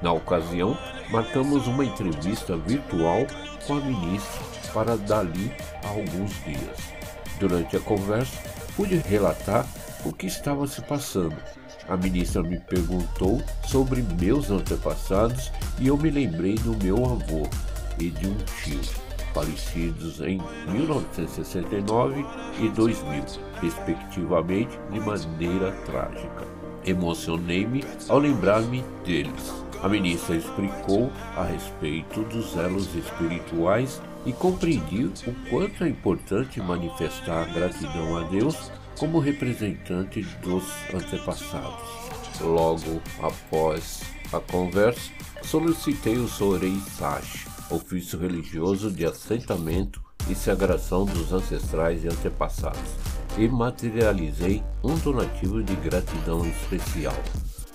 Na 0.00 0.12
ocasião, 0.12 0.78
marcamos 1.10 1.66
uma 1.66 1.84
entrevista 1.84 2.56
virtual 2.56 3.26
com 3.66 3.74
a 3.74 3.80
ministra 3.80 4.42
para 4.72 4.96
dali 4.96 5.52
a 5.82 5.88
alguns 5.88 6.32
dias. 6.44 6.78
Durante 7.40 7.76
a 7.76 7.80
conversa, 7.80 8.38
pude 8.76 8.94
relatar 8.98 9.66
o 10.04 10.12
que 10.12 10.26
estava 10.26 10.68
se 10.68 10.80
passando. 10.82 11.36
A 11.88 11.96
ministra 11.96 12.44
me 12.44 12.60
perguntou 12.60 13.42
sobre 13.66 14.02
meus 14.20 14.52
antepassados 14.52 15.50
e 15.80 15.88
eu 15.88 15.96
me 15.96 16.10
lembrei 16.10 16.54
do 16.54 16.76
meu 16.76 17.04
avô 17.04 17.42
e 17.98 18.08
de 18.08 18.28
um 18.28 18.36
tio 18.62 19.01
falecidos 19.32 20.20
em 20.20 20.40
1969 20.68 22.24
e 22.60 22.68
2000, 22.68 23.24
respectivamente, 23.60 24.78
de 24.90 25.00
maneira 25.00 25.72
trágica. 25.84 26.46
Emocionei-me 26.84 27.84
ao 28.08 28.18
lembrar-me 28.18 28.84
deles. 29.04 29.52
A 29.82 29.88
ministra 29.88 30.36
explicou 30.36 31.10
a 31.36 31.44
respeito 31.44 32.22
dos 32.24 32.56
elos 32.56 32.94
espirituais 32.94 34.00
e 34.24 34.32
compreendi 34.32 35.04
o 35.04 35.50
quanto 35.50 35.82
é 35.82 35.88
importante 35.88 36.60
manifestar 36.60 37.52
gratidão 37.52 38.16
a 38.16 38.22
Deus 38.24 38.70
como 38.98 39.18
representante 39.18 40.22
dos 40.40 40.64
antepassados. 40.94 41.90
Logo 42.40 43.02
após 43.20 44.02
a 44.32 44.40
conversa, 44.40 45.10
solicitei 45.42 46.16
o 46.16 46.28
Sorei 46.28 46.76
Sashi 46.96 47.51
ofício 47.74 48.18
religioso 48.18 48.90
de 48.90 49.04
assentamento 49.04 50.02
e 50.28 50.34
sagração 50.34 51.04
dos 51.04 51.32
ancestrais 51.32 52.04
e 52.04 52.08
antepassados, 52.08 52.80
e 53.36 53.48
materializei 53.48 54.62
um 54.84 54.96
donativo 54.98 55.62
de 55.62 55.74
gratidão 55.76 56.46
especial. 56.46 57.16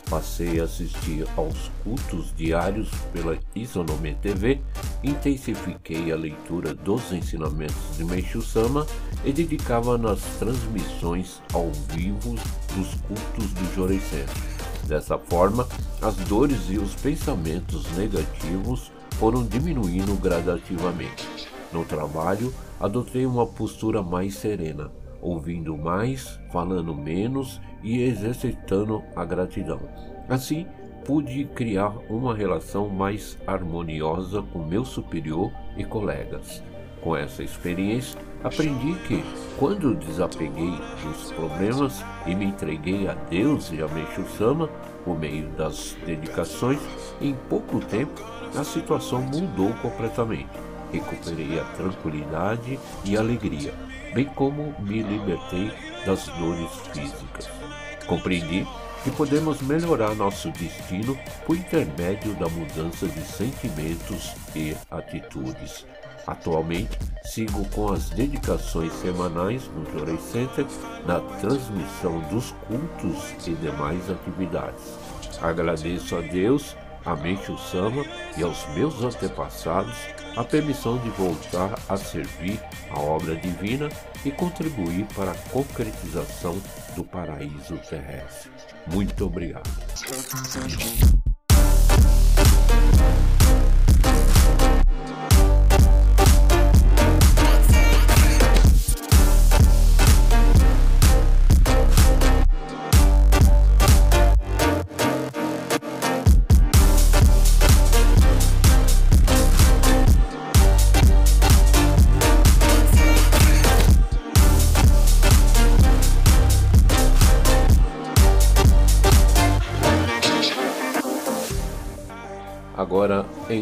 Passei 0.10 0.62
a 0.62 0.64
assistir 0.64 1.28
aos 1.36 1.70
cultos 1.84 2.34
diários 2.34 2.90
pela 3.12 3.38
Isonome 3.54 4.16
TV, 4.16 4.62
intensifiquei 5.04 6.14
a 6.14 6.16
leitura 6.16 6.74
dos 6.74 7.12
ensinamentos 7.12 7.98
de 7.98 8.06
Meishu 8.06 8.42
Sama 8.42 8.88
e 9.26 9.34
dedicava 9.34 9.98
nas 9.98 10.22
transmissões 10.40 11.42
ao 11.54 11.70
vivo 11.94 12.36
dos 12.74 12.94
cultos 13.02 13.52
do 13.54 13.76
Jorei 13.76 14.00
Dessa 14.86 15.18
forma, 15.18 15.68
as 16.02 16.16
dores 16.16 16.70
e 16.70 16.78
os 16.78 16.96
pensamentos 16.96 17.86
negativos 17.98 18.90
foram 19.18 19.44
diminuindo 19.44 20.16
gradativamente. 20.16 21.28
No 21.74 21.84
trabalho, 21.84 22.54
adotei 22.80 23.26
uma 23.26 23.46
postura 23.46 24.02
mais 24.02 24.36
serena, 24.36 24.92
ouvindo 25.22 25.76
mais, 25.76 26.40
falando 26.52 26.94
menos 26.94 27.60
e 27.84 28.02
exercitando 28.04 29.04
a 29.16 29.26
gratidão. 29.26 29.80
Assim, 30.30 30.68
pude 31.04 31.46
criar 31.46 31.94
uma 32.10 32.36
relação 32.36 32.90
mais 32.90 33.38
harmoniosa 33.48 34.44
com 34.54 34.60
meu 34.60 34.86
superior 34.86 35.52
e 35.76 35.84
colegas. 35.84 36.64
Com 37.02 37.16
essa 37.16 37.42
experiência, 37.42 38.20
aprendi 38.44 38.94
que, 39.08 39.24
quando 39.58 39.96
desapeguei 39.96 40.76
dos 41.04 41.32
problemas 41.32 42.04
e 42.26 42.36
me 42.36 42.46
entreguei 42.46 43.08
a 43.08 43.14
Deus 43.14 43.72
e 43.72 43.82
a 43.82 43.88
Meishu 43.88 44.26
Sama, 44.38 44.68
por 45.04 45.18
meio 45.18 45.48
das 45.52 45.98
dedicações, 46.06 46.80
em 47.22 47.34
pouco 47.50 47.80
tempo 47.80 48.37
a 48.56 48.64
situação 48.64 49.22
mudou 49.22 49.74
completamente. 49.82 50.50
Recuperei 50.92 51.60
a 51.60 51.64
tranquilidade 51.76 52.80
e 53.04 53.18
alegria, 53.18 53.74
bem 54.14 54.26
como 54.26 54.74
me 54.80 55.02
libertei 55.02 55.72
das 56.06 56.28
dores 56.28 56.72
físicas. 56.94 57.50
Compreendi 58.06 58.66
que 59.04 59.12
podemos 59.12 59.62
melhorar 59.62 60.16
nosso 60.16 60.50
destino 60.52 61.18
por 61.46 61.56
intermédio 61.56 62.34
da 62.36 62.48
mudança 62.50 63.08
de 63.08 63.22
sentimentos 63.22 64.34
e 64.56 64.76
atitudes. 64.90 65.86
Atualmente, 66.26 66.98
sigo 67.24 67.64
com 67.70 67.92
as 67.92 68.10
dedicações 68.10 68.92
semanais 68.94 69.70
no 69.74 69.90
Joray 69.92 70.18
Center 70.20 70.66
na 71.06 71.22
transmissão 71.40 72.20
dos 72.30 72.52
cultos 72.68 73.48
e 73.48 73.54
demais 73.56 74.10
atividades. 74.10 74.84
Agradeço 75.42 76.16
a 76.18 76.22
Deus, 76.22 76.76
a 77.08 77.16
Meixo 77.16 77.58
Sama 77.58 78.06
e 78.38 78.44
aos 78.44 78.68
meus 78.76 79.02
antepassados 79.02 79.96
a 80.36 80.44
permissão 80.44 80.98
de 81.00 81.10
voltar 81.12 81.80
a 81.88 81.98
servir 81.98 82.60
a 82.92 83.00
obra 83.00 83.36
divina 83.36 83.90
e 84.24 84.30
contribuir 84.30 85.06
para 85.16 85.32
a 85.32 85.38
concretização 85.50 86.62
do 86.96 87.04
paraíso 87.04 87.78
terrestre. 87.90 88.52
Muito 88.86 89.26
obrigado. 89.26 89.70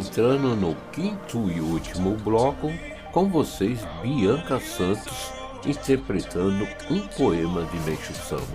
Entrando 0.05 0.55
no 0.55 0.75
quinto 0.91 1.49
e 1.49 1.59
último 1.59 2.15
bloco, 2.17 2.67
com 3.11 3.27
vocês 3.27 3.79
Bianca 4.03 4.59
Santos 4.59 5.31
interpretando 5.65 6.63
um 6.91 7.07
poema 7.07 7.65
de 7.65 7.79
Meixo 7.79 8.13
Sama. 8.13 8.45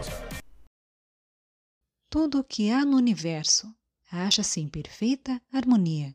Tudo 2.09 2.39
o 2.39 2.45
que 2.45 2.71
há 2.71 2.85
no 2.85 2.97
universo 2.97 3.69
acha-se 4.13 4.61
em 4.61 4.69
perfeita 4.69 5.41
harmonia. 5.53 6.15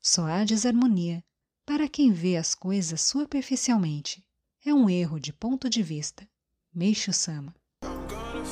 Só 0.00 0.26
há 0.26 0.42
desarmonia 0.44 1.22
para 1.66 1.86
quem 1.86 2.10
vê 2.10 2.36
as 2.38 2.54
coisas 2.54 3.02
superficialmente. 3.02 4.24
É 4.64 4.72
um 4.72 4.88
erro 4.88 5.20
de 5.20 5.32
ponto 5.34 5.68
de 5.68 5.82
vista. 5.82 6.26
Meixo 6.74 7.12
Sama. 7.12 7.54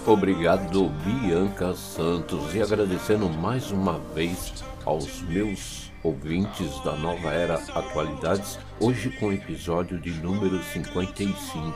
Obrigado, 0.06 0.90
Bianca 1.02 1.74
Santos, 1.74 2.54
e 2.54 2.60
agradecendo 2.60 3.28
mais 3.28 3.70
uma 3.70 3.98
vez 3.98 4.52
aos 4.84 5.22
meus 5.22 5.89
ouvintes 6.02 6.82
da 6.82 6.96
nova 6.96 7.30
era 7.30 7.54
Atualidades, 7.74 8.58
hoje 8.80 9.10
com 9.10 9.26
o 9.26 9.32
episódio 9.32 9.98
de 10.00 10.10
número 10.10 10.62
55. 10.62 11.74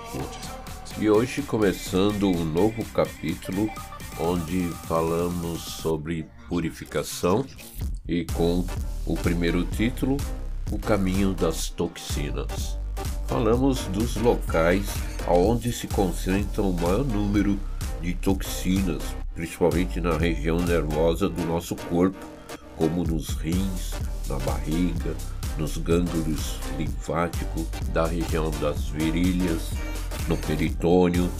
E 0.98 1.10
hoje 1.10 1.42
começando 1.42 2.28
um 2.28 2.44
novo 2.44 2.84
capítulo 2.86 3.68
onde 4.18 4.68
falamos 4.86 5.60
sobre 5.60 6.26
purificação 6.48 7.44
e 8.08 8.24
com 8.26 8.64
o 9.04 9.14
primeiro 9.14 9.64
título, 9.64 10.16
O 10.70 10.78
Caminho 10.78 11.34
das 11.34 11.68
Toxinas. 11.68 12.78
Falamos 13.26 13.84
dos 13.86 14.16
locais 14.16 14.86
onde 15.28 15.72
se 15.72 15.86
concentra 15.88 16.62
o 16.62 16.72
maior 16.72 17.04
número 17.04 17.58
de 18.00 18.14
toxinas, 18.14 19.02
principalmente 19.34 20.00
na 20.00 20.16
região 20.16 20.58
nervosa 20.58 21.28
do 21.28 21.42
nosso 21.44 21.74
corpo, 21.74 22.18
como 22.76 23.04
nos 23.04 23.28
rins, 23.30 23.92
na 24.28 24.38
barriga, 24.40 25.14
nos 25.58 25.76
gânglios 25.78 26.58
linfáticos 26.76 27.66
da 27.92 28.06
região 28.06 28.50
das 28.60 28.88
virilhas, 28.88 29.70
no 30.28 30.36
peritônio, 30.36 31.30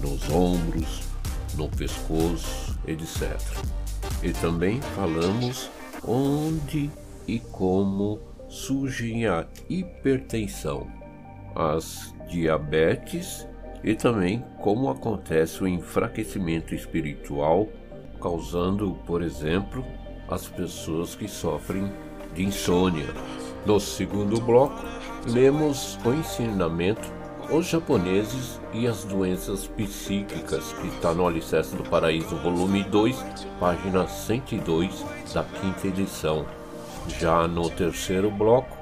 nos 0.00 0.28
ombros, 0.30 1.02
no 1.56 1.68
pescoço, 1.68 2.78
etc. 2.86 3.38
E 4.22 4.32
também 4.32 4.80
falamos 4.94 5.70
onde 6.06 6.90
e 7.26 7.38
como 7.38 8.20
surgem 8.48 9.26
a 9.26 9.46
hipertensão, 9.68 10.86
as 11.54 12.14
diabetes 12.28 13.46
e 13.82 13.94
também 13.94 14.44
como 14.62 14.88
acontece 14.88 15.62
o 15.62 15.68
enfraquecimento 15.68 16.74
espiritual, 16.74 17.68
causando, 18.20 18.98
por 19.06 19.22
exemplo, 19.22 19.84
as 20.28 20.46
pessoas 20.46 21.14
que 21.14 21.28
sofrem 21.28 21.90
de 22.34 22.44
insônia. 22.44 23.06
No 23.64 23.80
segundo 23.80 24.40
bloco, 24.40 24.84
lemos 25.26 25.98
o 26.04 26.12
ensinamento 26.12 27.12
Os 27.50 27.66
japoneses 27.66 28.58
e 28.72 28.86
as 28.86 29.04
doenças 29.04 29.66
psíquicas, 29.66 30.72
que 30.72 30.86
está 30.88 31.12
no 31.12 31.26
Alicerce 31.26 31.76
do 31.76 31.82
Paraíso, 31.82 32.36
volume 32.36 32.82
2, 32.84 33.22
página 33.60 34.08
102 34.08 35.04
da 35.34 35.44
quinta 35.44 35.88
edição. 35.88 36.46
Já 37.20 37.46
no 37.46 37.68
terceiro 37.68 38.30
bloco, 38.30 38.74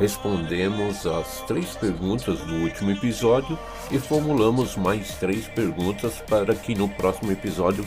respondemos 0.00 1.06
as 1.06 1.42
três 1.42 1.76
perguntas 1.76 2.40
do 2.40 2.56
último 2.56 2.90
episódio 2.90 3.56
e 3.88 3.98
formulamos 4.00 4.76
mais 4.76 5.14
três 5.14 5.46
perguntas 5.46 6.20
para 6.28 6.56
que 6.56 6.74
no 6.74 6.88
próximo 6.88 7.30
episódio 7.30 7.86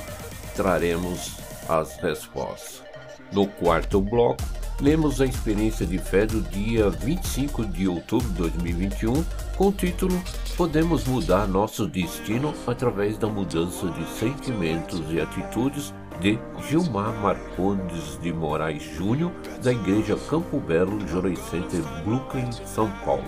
traremos 0.55 1.38
as 1.68 1.97
respostas. 1.97 2.90
No 3.32 3.47
quarto 3.47 4.01
bloco, 4.01 4.43
lemos 4.82 5.21
a 5.21 5.25
experiência 5.25 5.86
de 5.86 5.97
fé 5.97 6.25
do 6.25 6.41
dia 6.41 6.89
25 6.89 7.65
de 7.65 7.88
outubro 7.88 8.27
de 8.29 8.36
2021 8.36 9.23
com 9.55 9.67
o 9.69 9.71
título 9.71 10.21
Podemos 10.57 11.05
mudar 11.05 11.47
nosso 11.47 11.88
destino 11.88 12.53
através 12.67 13.17
da 13.17 13.27
mudança 13.27 13.89
de 13.89 14.05
sentimentos 14.09 15.01
e 15.09 15.19
atitudes 15.19 15.93
de 16.19 16.38
Gilmar 16.69 17.13
Marcondes 17.19 18.19
de 18.21 18.32
Moraes 18.32 18.84
Júnior, 18.95 19.32
da 19.63 19.71
Igreja 19.71 20.15
Campo 20.29 20.59
Belo, 20.59 20.99
Joray 21.07 21.36
Center, 21.36 21.82
Brooklyn, 22.03 22.51
São 22.65 22.91
Paulo. 23.03 23.25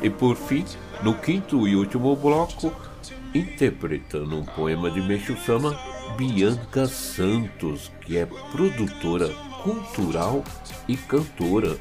E 0.00 0.08
por 0.08 0.36
fim, 0.36 0.64
no 1.02 1.14
quinto 1.14 1.66
e 1.66 1.74
último 1.74 2.14
bloco, 2.14 2.72
interpretando 3.34 4.36
um 4.36 4.44
poema 4.44 4.90
de 4.90 5.00
Meixo 5.00 5.36
Sama, 5.44 5.76
Bianca 6.16 6.86
Santos, 6.86 7.90
que 8.02 8.16
é 8.16 8.26
produtora 8.26 9.28
cultural 9.66 10.44
e 10.86 10.96
cantora. 10.96 11.76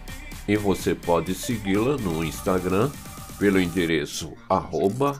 E 0.47 0.57
você 0.57 0.95
pode 0.95 1.35
segui-la 1.35 1.97
no 1.97 2.23
Instagram 2.23 2.89
pelo 3.37 3.59
endereço 3.59 4.33
arroba 4.49 5.19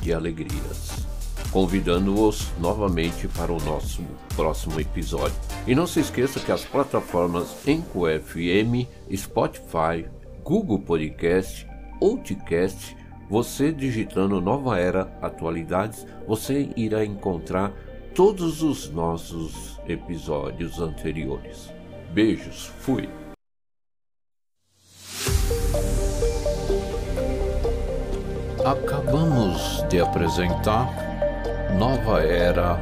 de 0.00 0.12
alegrias 0.12 1.02
convidando-os 1.52 2.50
novamente 2.58 3.28
para 3.28 3.52
o 3.52 3.62
nosso 3.62 4.02
próximo 4.34 4.80
episódio. 4.80 5.36
E 5.66 5.74
não 5.74 5.86
se 5.86 6.00
esqueça 6.00 6.40
que 6.40 6.50
as 6.50 6.64
plataformas 6.64 7.54
Enco 7.68 8.04
FM, 8.06 8.88
Spotify, 9.14 10.08
Google 10.42 10.78
Podcast, 10.78 11.68
Outcast, 12.00 12.96
você 13.28 13.70
digitando 13.70 14.40
Nova 14.40 14.78
Era 14.78 15.12
Atualidades, 15.20 16.06
você 16.26 16.70
irá 16.74 17.04
encontrar 17.04 17.70
todos 18.14 18.62
os 18.62 18.90
nossos 18.90 19.78
episódios 19.86 20.80
anteriores. 20.80 21.70
Beijos, 22.12 22.72
fui! 22.80 23.08
Acabamos 28.64 29.84
de 29.88 30.00
apresentar 30.00 30.88
Nova 31.76 32.22
Era 32.22 32.78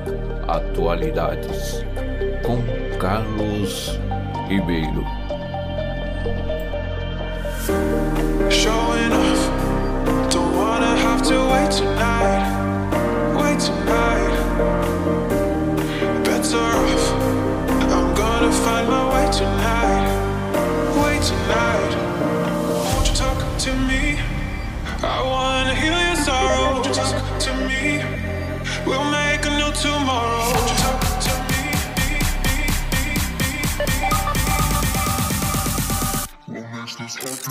Atualidades, 0.46 1.82
com 2.44 2.58
Carlos 2.98 3.98
Ribeiro. 4.46 5.02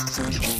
Thank 0.07 0.53
you. 0.53 0.58